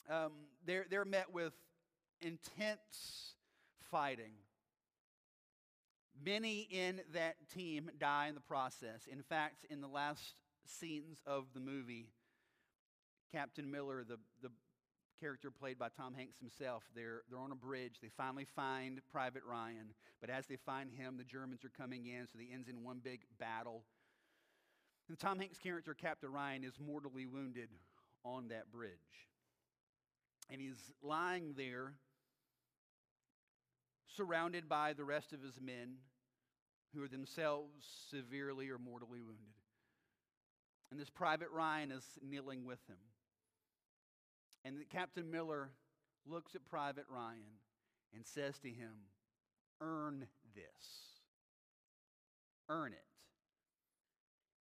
[0.09, 0.33] um,
[0.67, 1.53] they're, they're met with
[2.21, 3.35] intense
[3.91, 4.33] fighting.
[6.23, 9.07] Many in that team die in the process.
[9.11, 10.35] In fact, in the last
[10.67, 12.09] scenes of the movie,
[13.33, 14.51] Captain Miller, the, the
[15.21, 17.97] character played by Tom Hanks himself, they're, they're on a bridge.
[18.01, 19.95] They finally find Private Ryan.
[20.21, 23.01] But as they find him, the Germans are coming in, so the ends in one
[23.03, 23.85] big battle.
[25.09, 27.69] And Tom Hanks' character, Captain Ryan, is mortally wounded
[28.25, 28.91] on that bridge.
[30.51, 31.95] And he's lying there,
[34.17, 35.97] surrounded by the rest of his men,
[36.95, 39.60] who are themselves severely or mortally wounded.
[40.91, 42.97] And this Private Ryan is kneeling with him.
[44.65, 45.71] And Captain Miller
[46.27, 47.59] looks at Private Ryan
[48.15, 48.93] and says to him,
[49.81, 51.23] Earn this.
[52.69, 52.99] Earn it.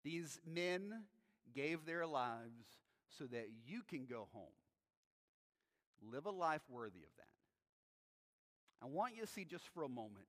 [0.02, 1.04] These men
[1.54, 2.64] gave their lives
[3.18, 4.44] so that you can go home.
[6.02, 7.24] Live a life worthy of that.
[8.82, 10.26] I want you to see just for a moment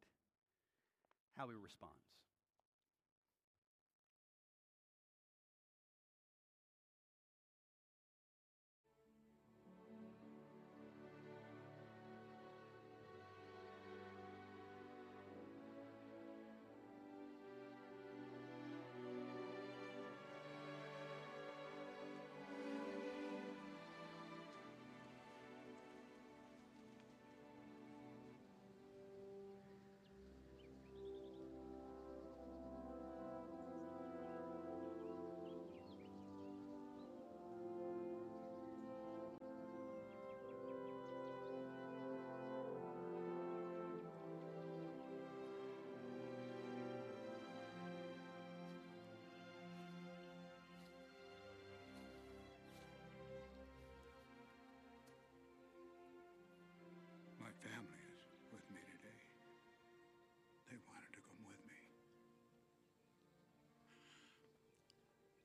[1.35, 1.95] how he responds.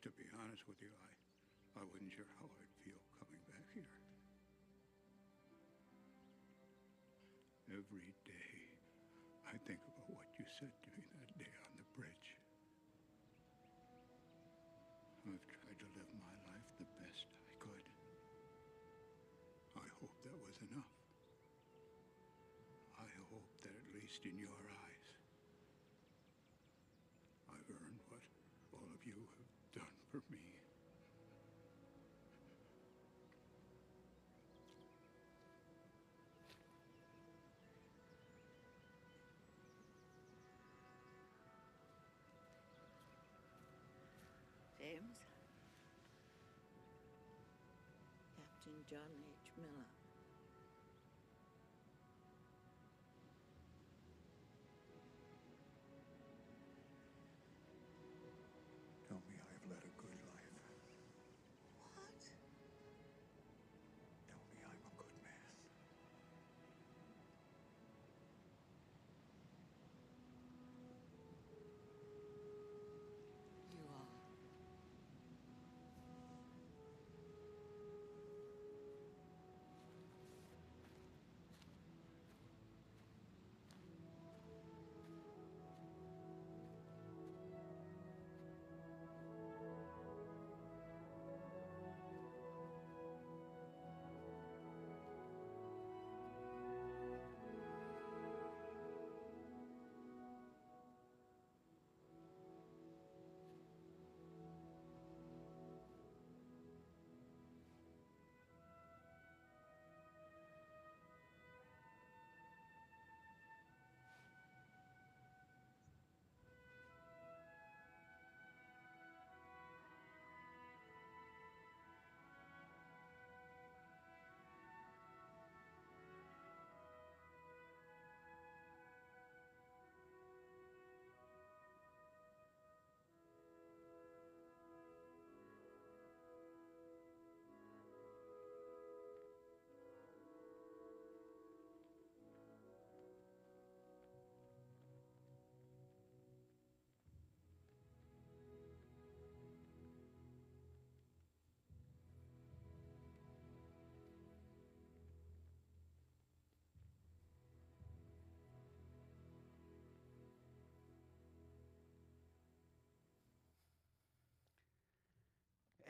[0.01, 1.13] To be honest with you, I,
[1.77, 4.01] I wasn't sure how I'd feel coming back here.
[7.69, 8.57] Every day,
[9.45, 12.29] I think about what you said to me that day on the bridge.
[15.29, 17.87] I've tried to live my life the best I could.
[19.85, 20.97] I hope that was enough.
[22.97, 24.60] I hope that at least in your
[48.89, 49.53] John H.
[49.57, 50.00] Miller.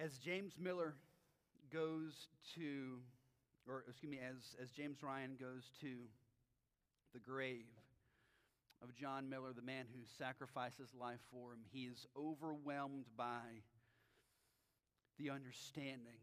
[0.02, 0.94] As James Miller
[1.72, 2.98] goes to,
[3.68, 5.88] or excuse me, as, as James Ryan goes to
[7.12, 7.66] the grave
[8.82, 13.62] of John Miller, the man who sacrificed his life for him, he is overwhelmed by
[15.18, 16.20] the understanding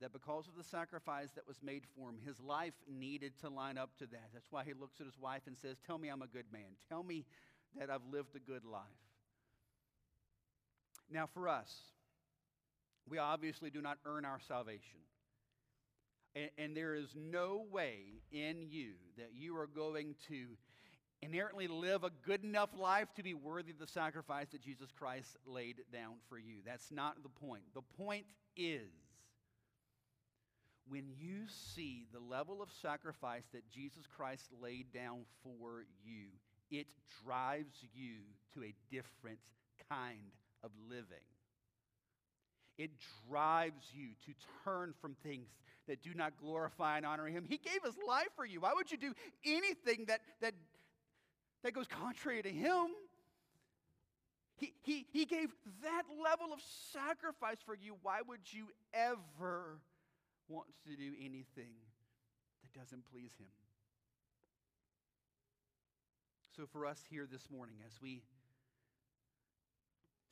[0.00, 3.78] that because of the sacrifice that was made for him, his life needed to line
[3.78, 4.30] up to that.
[4.32, 6.74] That's why he looks at his wife and says, Tell me I'm a good man.
[6.88, 7.24] Tell me
[7.78, 8.82] that I've lived a good life.
[11.08, 11.72] Now, for us,
[13.08, 14.98] we obviously do not earn our salvation.
[16.34, 17.98] And, and, there is no way
[18.30, 20.46] in you that you are going to
[21.20, 25.36] inherently live a good enough life to be worthy of the sacrifice that Jesus Christ
[25.46, 26.56] laid down for you.
[26.64, 27.62] That's not the point.
[27.74, 28.24] The point
[28.56, 28.90] is
[30.88, 31.44] when you
[31.74, 36.26] see the level of sacrifice that Jesus Christ laid down for you,
[36.70, 36.86] it
[37.24, 38.16] drives you
[38.54, 39.38] to a different
[39.88, 40.32] kind
[40.64, 41.24] of living.
[42.78, 42.90] It
[43.28, 44.32] drives you to
[44.64, 45.48] turn from things
[45.88, 47.44] that do not glorify and honor Him.
[47.48, 48.60] He gave His life for you.
[48.60, 49.12] Why would you do
[49.44, 50.54] anything that, that,
[51.62, 52.86] that goes contrary to Him?
[54.56, 55.50] He, he, he gave
[55.82, 56.60] that level of
[56.92, 57.96] sacrifice for you.
[58.02, 59.80] Why would you ever
[60.48, 61.74] want to do anything
[62.62, 63.48] that doesn't please Him?
[66.56, 68.22] So, for us here this morning, as we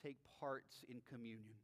[0.05, 1.55] take parts in communion,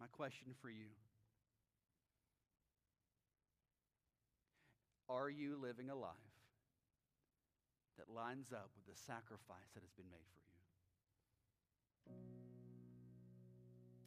[0.00, 0.86] My question for you
[5.08, 6.10] Are you living a life
[7.96, 10.42] that lines up with the sacrifice that has been made for
[12.10, 12.16] you?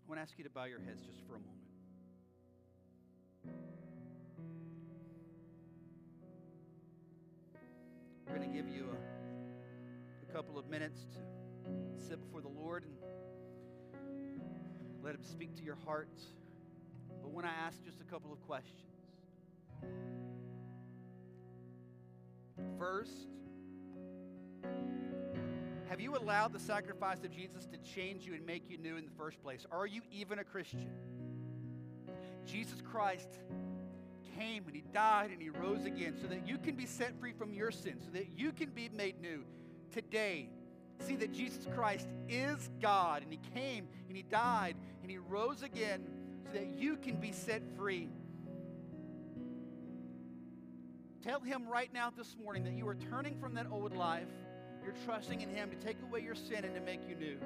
[0.03, 1.69] I want to ask you to bow your heads just for a moment.
[8.27, 11.19] We're going to give you a, a couple of minutes to
[12.07, 12.93] sit before the Lord and
[15.03, 16.23] let Him speak to your hearts.
[17.21, 18.79] But when I ask just a couple of questions,
[22.77, 23.11] first,
[25.89, 29.05] have you allowed the sacrifice of Jesus to change you and make you new in
[29.05, 29.65] the first place?
[29.71, 30.89] Are you even a Christian?
[32.45, 33.27] Jesus Christ
[34.37, 37.33] came and he died and he rose again so that you can be set free
[37.33, 39.43] from your sins, so that you can be made new.
[39.91, 40.49] Today,
[41.05, 45.63] see that Jesus Christ is God and He came and He died and He rose
[45.63, 46.03] again
[46.45, 48.09] so that you can be set free.
[51.21, 54.29] Tell Him right now this morning that you are turning from that old life.
[54.83, 57.37] You're trusting in Him to take away your sin and to make you new.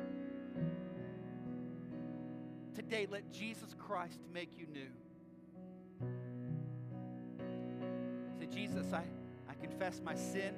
[2.76, 4.89] Today, let Jesus Christ make you new.
[8.39, 9.04] Say, Jesus, I,
[9.49, 10.56] I confess my sin.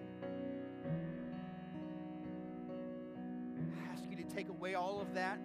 [4.26, 5.40] Take away all of that.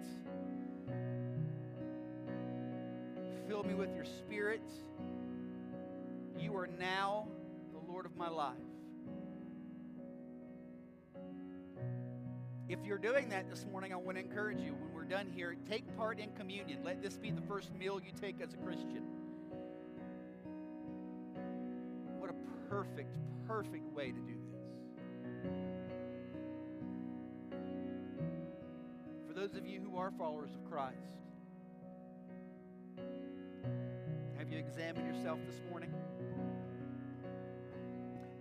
[3.47, 4.61] Fill me with your spirit.
[6.39, 7.27] You are now
[7.73, 8.55] the Lord of my life.
[12.69, 15.57] If you're doing that this morning, I want to encourage you when we're done here,
[15.69, 16.79] take part in communion.
[16.85, 19.03] Let this be the first meal you take as a Christian.
[22.17, 25.80] What a perfect, perfect way to do
[29.51, 30.95] those of you who are followers of Christ,
[34.37, 35.91] have you examined yourself this morning?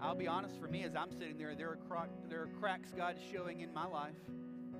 [0.00, 3.16] I'll be honest, for me, as I'm sitting there, there are, there are cracks God
[3.16, 4.14] is showing in my life.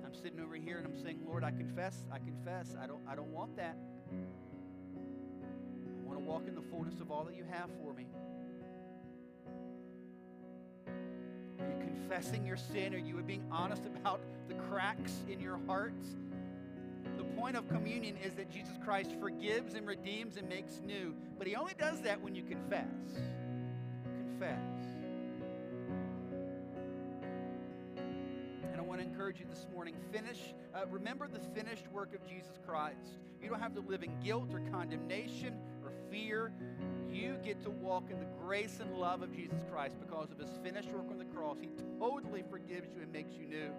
[0.05, 3.15] I'm sitting over here and I'm saying, Lord, I confess, I confess, I don't, I
[3.15, 3.77] don't want that.
[4.11, 8.07] I want to walk in the fullness of all that you have for me.
[11.59, 12.93] Are you confessing your sin?
[12.93, 15.93] Are you being honest about the cracks in your heart?
[17.41, 21.55] Point of communion is that Jesus Christ forgives and redeems and makes new, but he
[21.55, 22.85] only does that when you confess.
[24.03, 24.59] Confess.
[27.97, 32.23] And I want to encourage you this morning finish, uh, remember the finished work of
[32.29, 33.17] Jesus Christ.
[33.41, 36.53] You don't have to live in guilt or condemnation or fear
[37.11, 40.59] you get to walk in the grace and love of Jesus Christ because of his
[40.63, 41.57] finished work on the cross.
[41.59, 43.71] He totally forgives you and makes you new.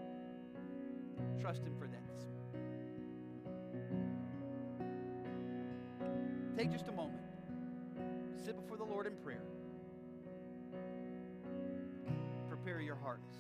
[1.41, 2.02] Trust him for that.
[6.63, 7.19] Take just a moment.
[8.45, 9.43] Sit before the Lord in prayer.
[12.49, 13.35] Prepare your hearts.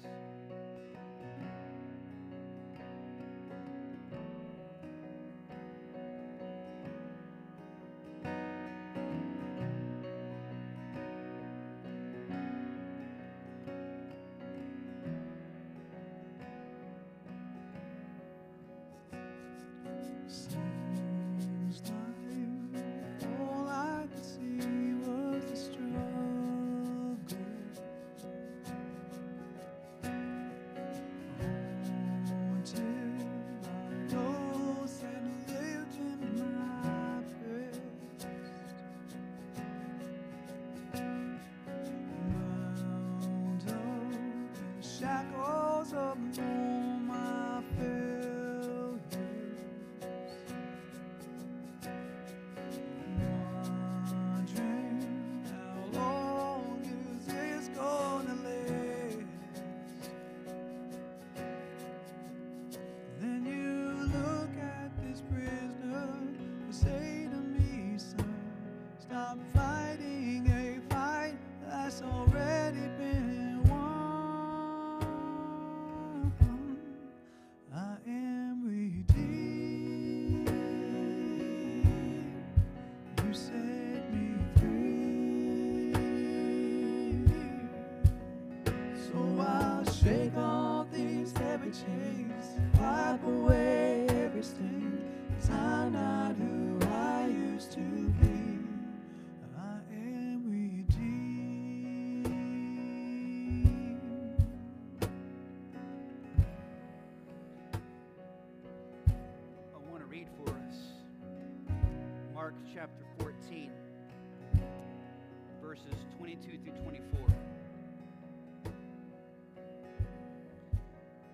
[116.43, 117.19] 22 through 24.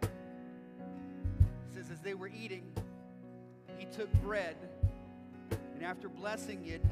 [0.02, 0.08] It
[1.74, 2.62] says, As they were eating,
[3.76, 4.56] he took bread,
[5.74, 6.84] and after blessing it,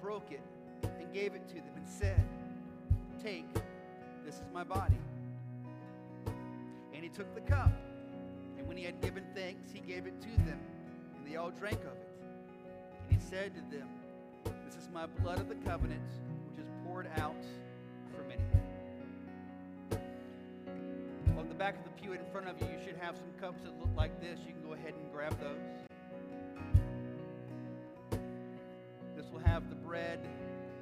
[0.00, 0.42] broke it,
[0.82, 2.24] and gave it to them, and said,
[3.22, 3.46] Take,
[4.24, 4.98] this is my body.
[6.94, 7.72] And he took the cup.
[8.56, 10.60] And when he had given thanks, he gave it to them,
[11.16, 12.08] and they all drank of it.
[13.08, 13.88] And he said to them,
[14.64, 16.02] This is my blood of the covenant,
[16.50, 17.44] which is poured out
[21.58, 23.88] back of the pew in front of you, you should have some cups that look
[23.96, 24.38] like this.
[24.46, 25.58] You can go ahead and grab those.
[29.16, 30.20] This will have the bread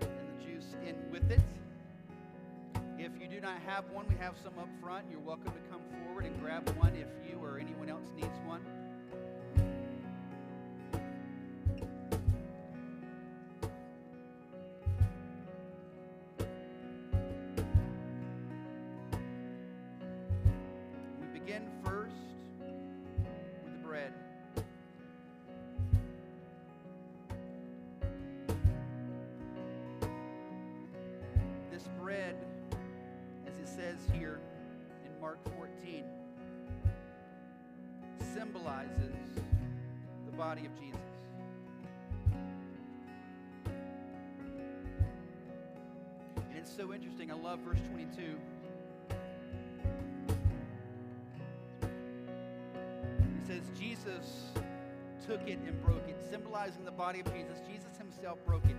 [0.03, 1.41] and the juice in with it.
[2.99, 5.07] If you do not have one, we have some up front.
[5.11, 8.61] You're welcome to come forward and grab one if you or anyone else needs one.
[21.47, 22.13] Begin first
[23.65, 24.13] with the bread.
[31.71, 32.35] This bread,
[33.47, 34.41] as it says here
[35.05, 36.03] in Mark 14,
[38.35, 39.15] symbolizes
[40.25, 41.01] the body of Jesus.
[46.37, 47.31] And it's so interesting.
[47.31, 48.37] I love verse 22.
[54.07, 54.53] Jesus
[55.27, 57.59] took it and broke it, symbolizing the body of Jesus.
[57.69, 58.77] Jesus himself broke it.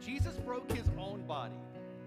[0.00, 1.54] Jesus broke his own body.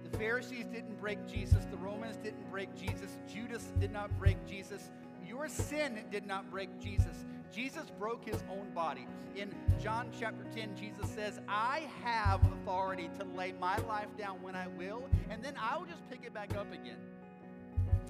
[0.03, 1.65] The Pharisees didn't break Jesus.
[1.71, 3.17] The Romans didn't break Jesus.
[3.33, 4.89] Judas did not break Jesus.
[5.25, 7.25] Your sin did not break Jesus.
[7.53, 9.07] Jesus broke his own body.
[9.37, 14.55] In John chapter 10, Jesus says, I have authority to lay my life down when
[14.55, 16.97] I will, and then I will just pick it back up again.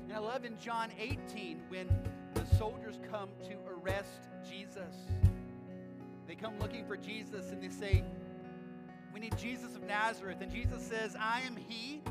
[0.03, 1.88] And I love in John 18 when
[2.57, 4.95] soldiers come to arrest Jesus.
[6.27, 8.03] They come looking for Jesus and they say,
[9.13, 10.37] We need Jesus of Nazareth.
[10.41, 12.01] And Jesus says, I am he.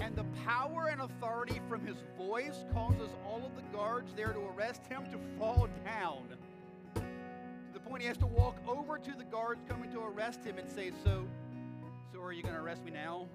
[0.00, 4.40] And the power and authority from his voice causes all of the guards there to
[4.56, 6.24] arrest him to fall down.
[6.94, 7.02] To
[7.72, 10.68] the point he has to walk over to the guards coming to arrest him and
[10.68, 11.24] say, So,
[12.12, 13.26] so are you going to arrest me now?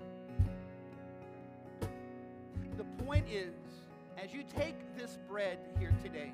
[2.78, 3.54] The point is,
[4.18, 6.32] as you take this bread here today,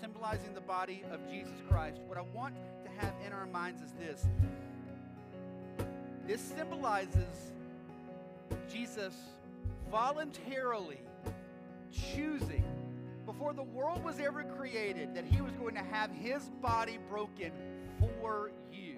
[0.00, 2.54] symbolizing the body of Jesus Christ, what I want
[2.84, 4.26] to have in our minds is this.
[6.26, 7.52] This symbolizes
[8.72, 9.14] Jesus
[9.90, 11.00] voluntarily
[11.92, 12.64] choosing
[13.24, 17.52] before the world was ever created that he was going to have his body broken
[18.00, 18.96] for you.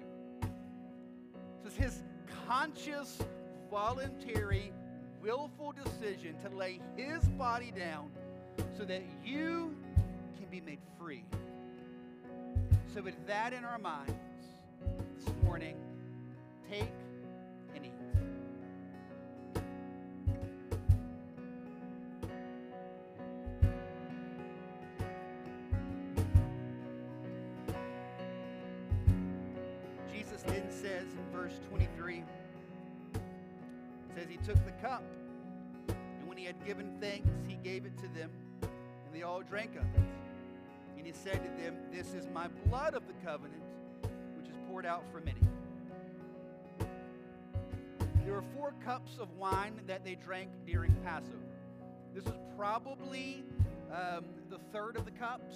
[1.63, 2.03] This is his
[2.47, 3.19] conscious,
[3.69, 4.71] voluntary,
[5.25, 8.11] willful decision to lay his body down
[8.77, 9.75] so that you
[10.37, 11.25] can be made free.
[12.93, 14.13] So, with that in our minds
[15.17, 15.75] this morning,
[16.69, 16.91] take
[17.73, 17.91] and eat.
[30.13, 32.23] Jesus then says in verse 23, it
[34.25, 35.03] says he took the cup,
[35.87, 38.29] and when he had given thanks, he gave it to them,
[38.61, 40.01] and they all drank of it.
[40.97, 43.61] And he said to them, This is my blood of the covenant,
[44.37, 45.41] which is poured out for many.
[48.23, 51.37] There were four cups of wine that they drank during Passover.
[52.15, 53.43] This was probably
[53.91, 55.55] um, the third of the cups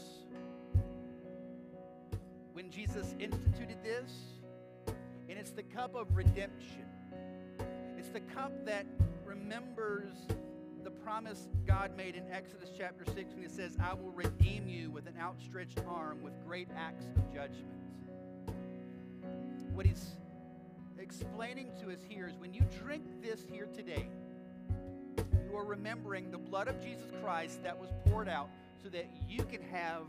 [2.54, 4.12] when Jesus instituted this.
[5.30, 6.86] And it's the cup of redemption.
[8.12, 8.88] It's the cup that
[9.24, 10.10] remembers
[10.84, 14.90] the promise God made in Exodus chapter 6 when he says, I will redeem you
[14.90, 17.68] with an outstretched arm with great acts of judgment.
[19.74, 20.16] What he's
[20.98, 24.10] explaining to us here is when you drink this here today,
[25.48, 28.50] you are remembering the blood of Jesus Christ that was poured out
[28.82, 30.02] so that you can have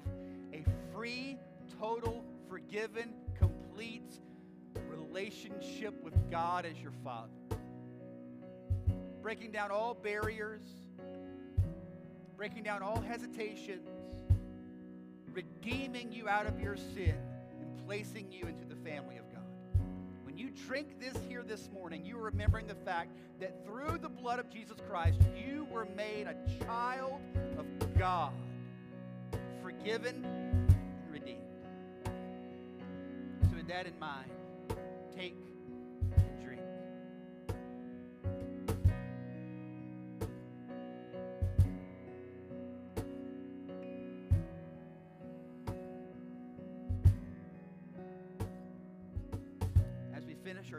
[0.54, 1.36] a free,
[1.78, 4.20] total, forgiven, complete
[4.88, 7.28] relationship with God as your Father.
[9.22, 10.62] Breaking down all barriers,
[12.38, 13.86] breaking down all hesitations,
[15.32, 17.14] redeeming you out of your sin,
[17.60, 19.44] and placing you into the family of God.
[20.24, 23.10] When you drink this here this morning, you are remembering the fact
[23.40, 27.20] that through the blood of Jesus Christ, you were made a child
[27.58, 28.32] of God,
[29.62, 31.42] forgiven and redeemed.
[33.42, 34.30] So, with that in mind,
[35.14, 35.36] take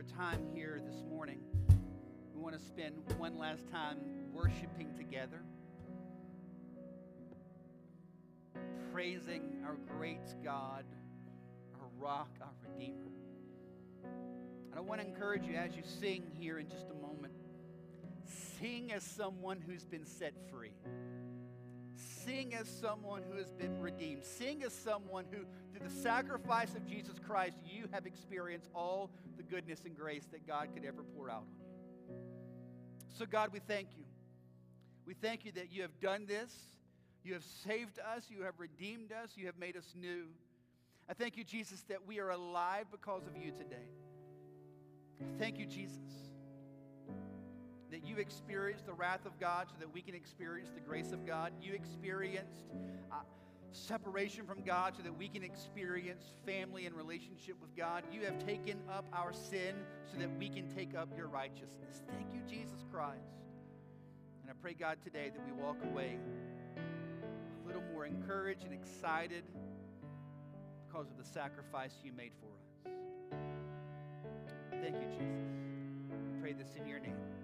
[0.01, 1.37] our time here this morning,
[2.33, 3.97] we want to spend one last time
[4.33, 5.43] worshiping together,
[8.91, 10.85] praising our great God,
[11.79, 13.11] our rock, our Redeemer.
[14.03, 17.33] And I want to encourage you as you sing here in just a moment,
[18.59, 20.73] sing as someone who's been set free.
[22.25, 24.23] Sing as someone who has been redeemed.
[24.23, 25.39] Sing as someone who,
[25.71, 30.45] through the sacrifice of Jesus Christ, you have experienced all the goodness and grace that
[30.45, 32.15] God could ever pour out on you.
[33.17, 34.05] So, God, we thank you.
[35.05, 36.53] We thank you that you have done this.
[37.23, 38.25] You have saved us.
[38.29, 39.31] You have redeemed us.
[39.35, 40.25] You have made us new.
[41.09, 43.87] I thank you, Jesus, that we are alive because of you today.
[45.37, 46.30] Thank you, Jesus,
[47.91, 51.25] that you experienced the wrath of God so that we can experience the grace of
[51.27, 51.51] God.
[51.61, 52.63] You experienced
[53.11, 53.15] uh,
[53.71, 58.03] separation from God so that we can experience family and relationship with God.
[58.11, 59.75] You have taken up our sin
[60.11, 62.01] so that we can take up your righteousness.
[62.09, 63.35] Thank you, Jesus Christ.
[64.41, 66.17] And I pray, God, today that we walk away
[66.77, 69.43] a little more encouraged and excited
[70.87, 72.93] because of the sacrifice you made for us.
[74.81, 75.51] Thank you, Jesus.
[76.09, 77.40] I pray this in your name.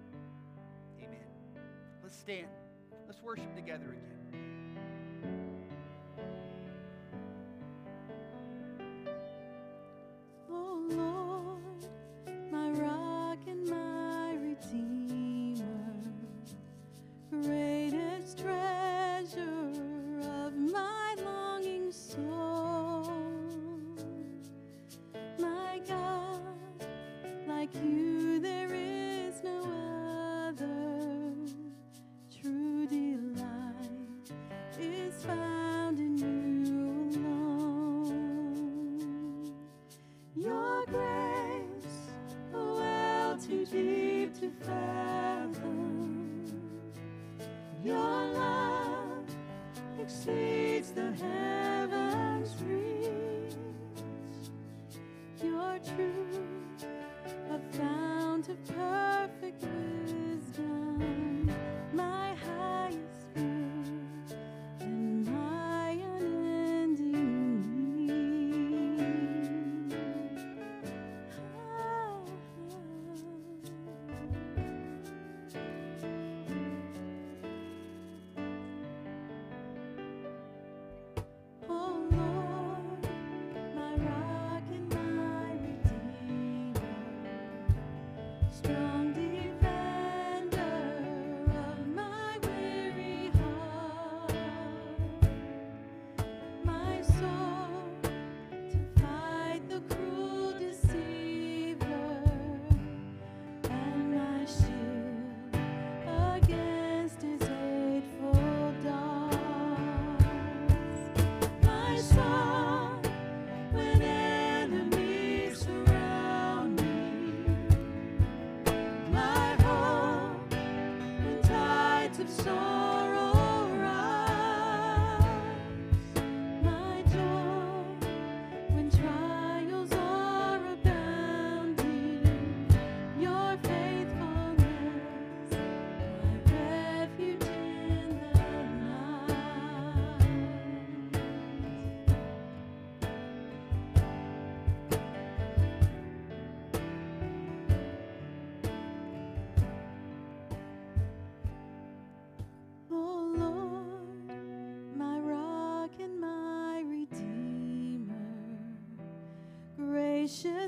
[2.08, 2.46] Let's stand.
[3.06, 4.17] Let's worship together again.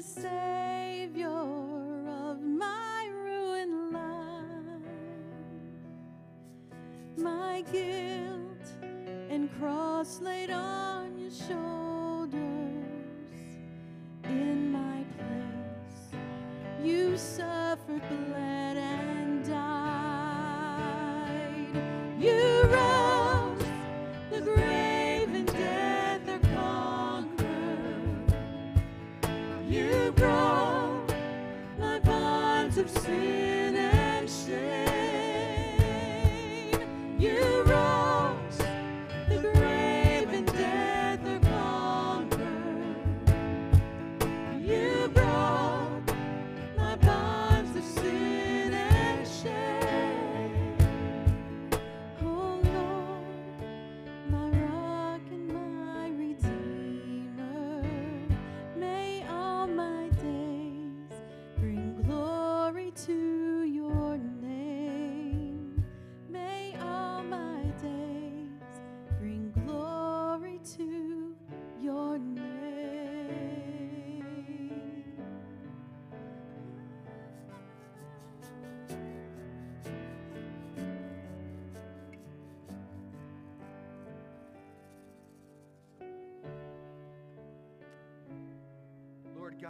[0.02, 4.82] Savior of my ruined life,
[7.18, 8.66] my guilt
[9.28, 10.89] and cross laid on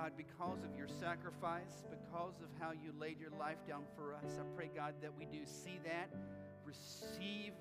[0.00, 4.38] God, because of your sacrifice, because of how you laid your life down for us,
[4.38, 6.08] I pray, God, that we do see that,
[6.64, 7.52] receive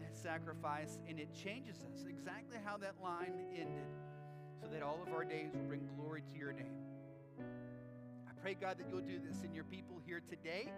[0.00, 3.84] that sacrifice, and it changes us exactly how that line ended,
[4.58, 6.72] so that all of our days will bring glory to your name.
[8.26, 10.72] I pray, God, that you'll do this in your people here today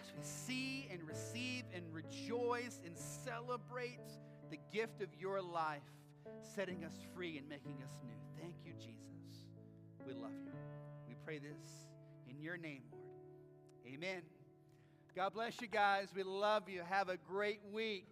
[0.00, 4.00] as we see and receive and rejoice and celebrate
[4.50, 5.82] the gift of your life,
[6.54, 8.14] setting us free and making us new.
[10.10, 10.50] We love you.
[11.08, 11.86] We pray this
[12.28, 13.94] in your name, Lord.
[13.94, 14.22] Amen.
[15.14, 16.08] God bless you guys.
[16.16, 16.82] We love you.
[16.88, 18.08] Have a great week.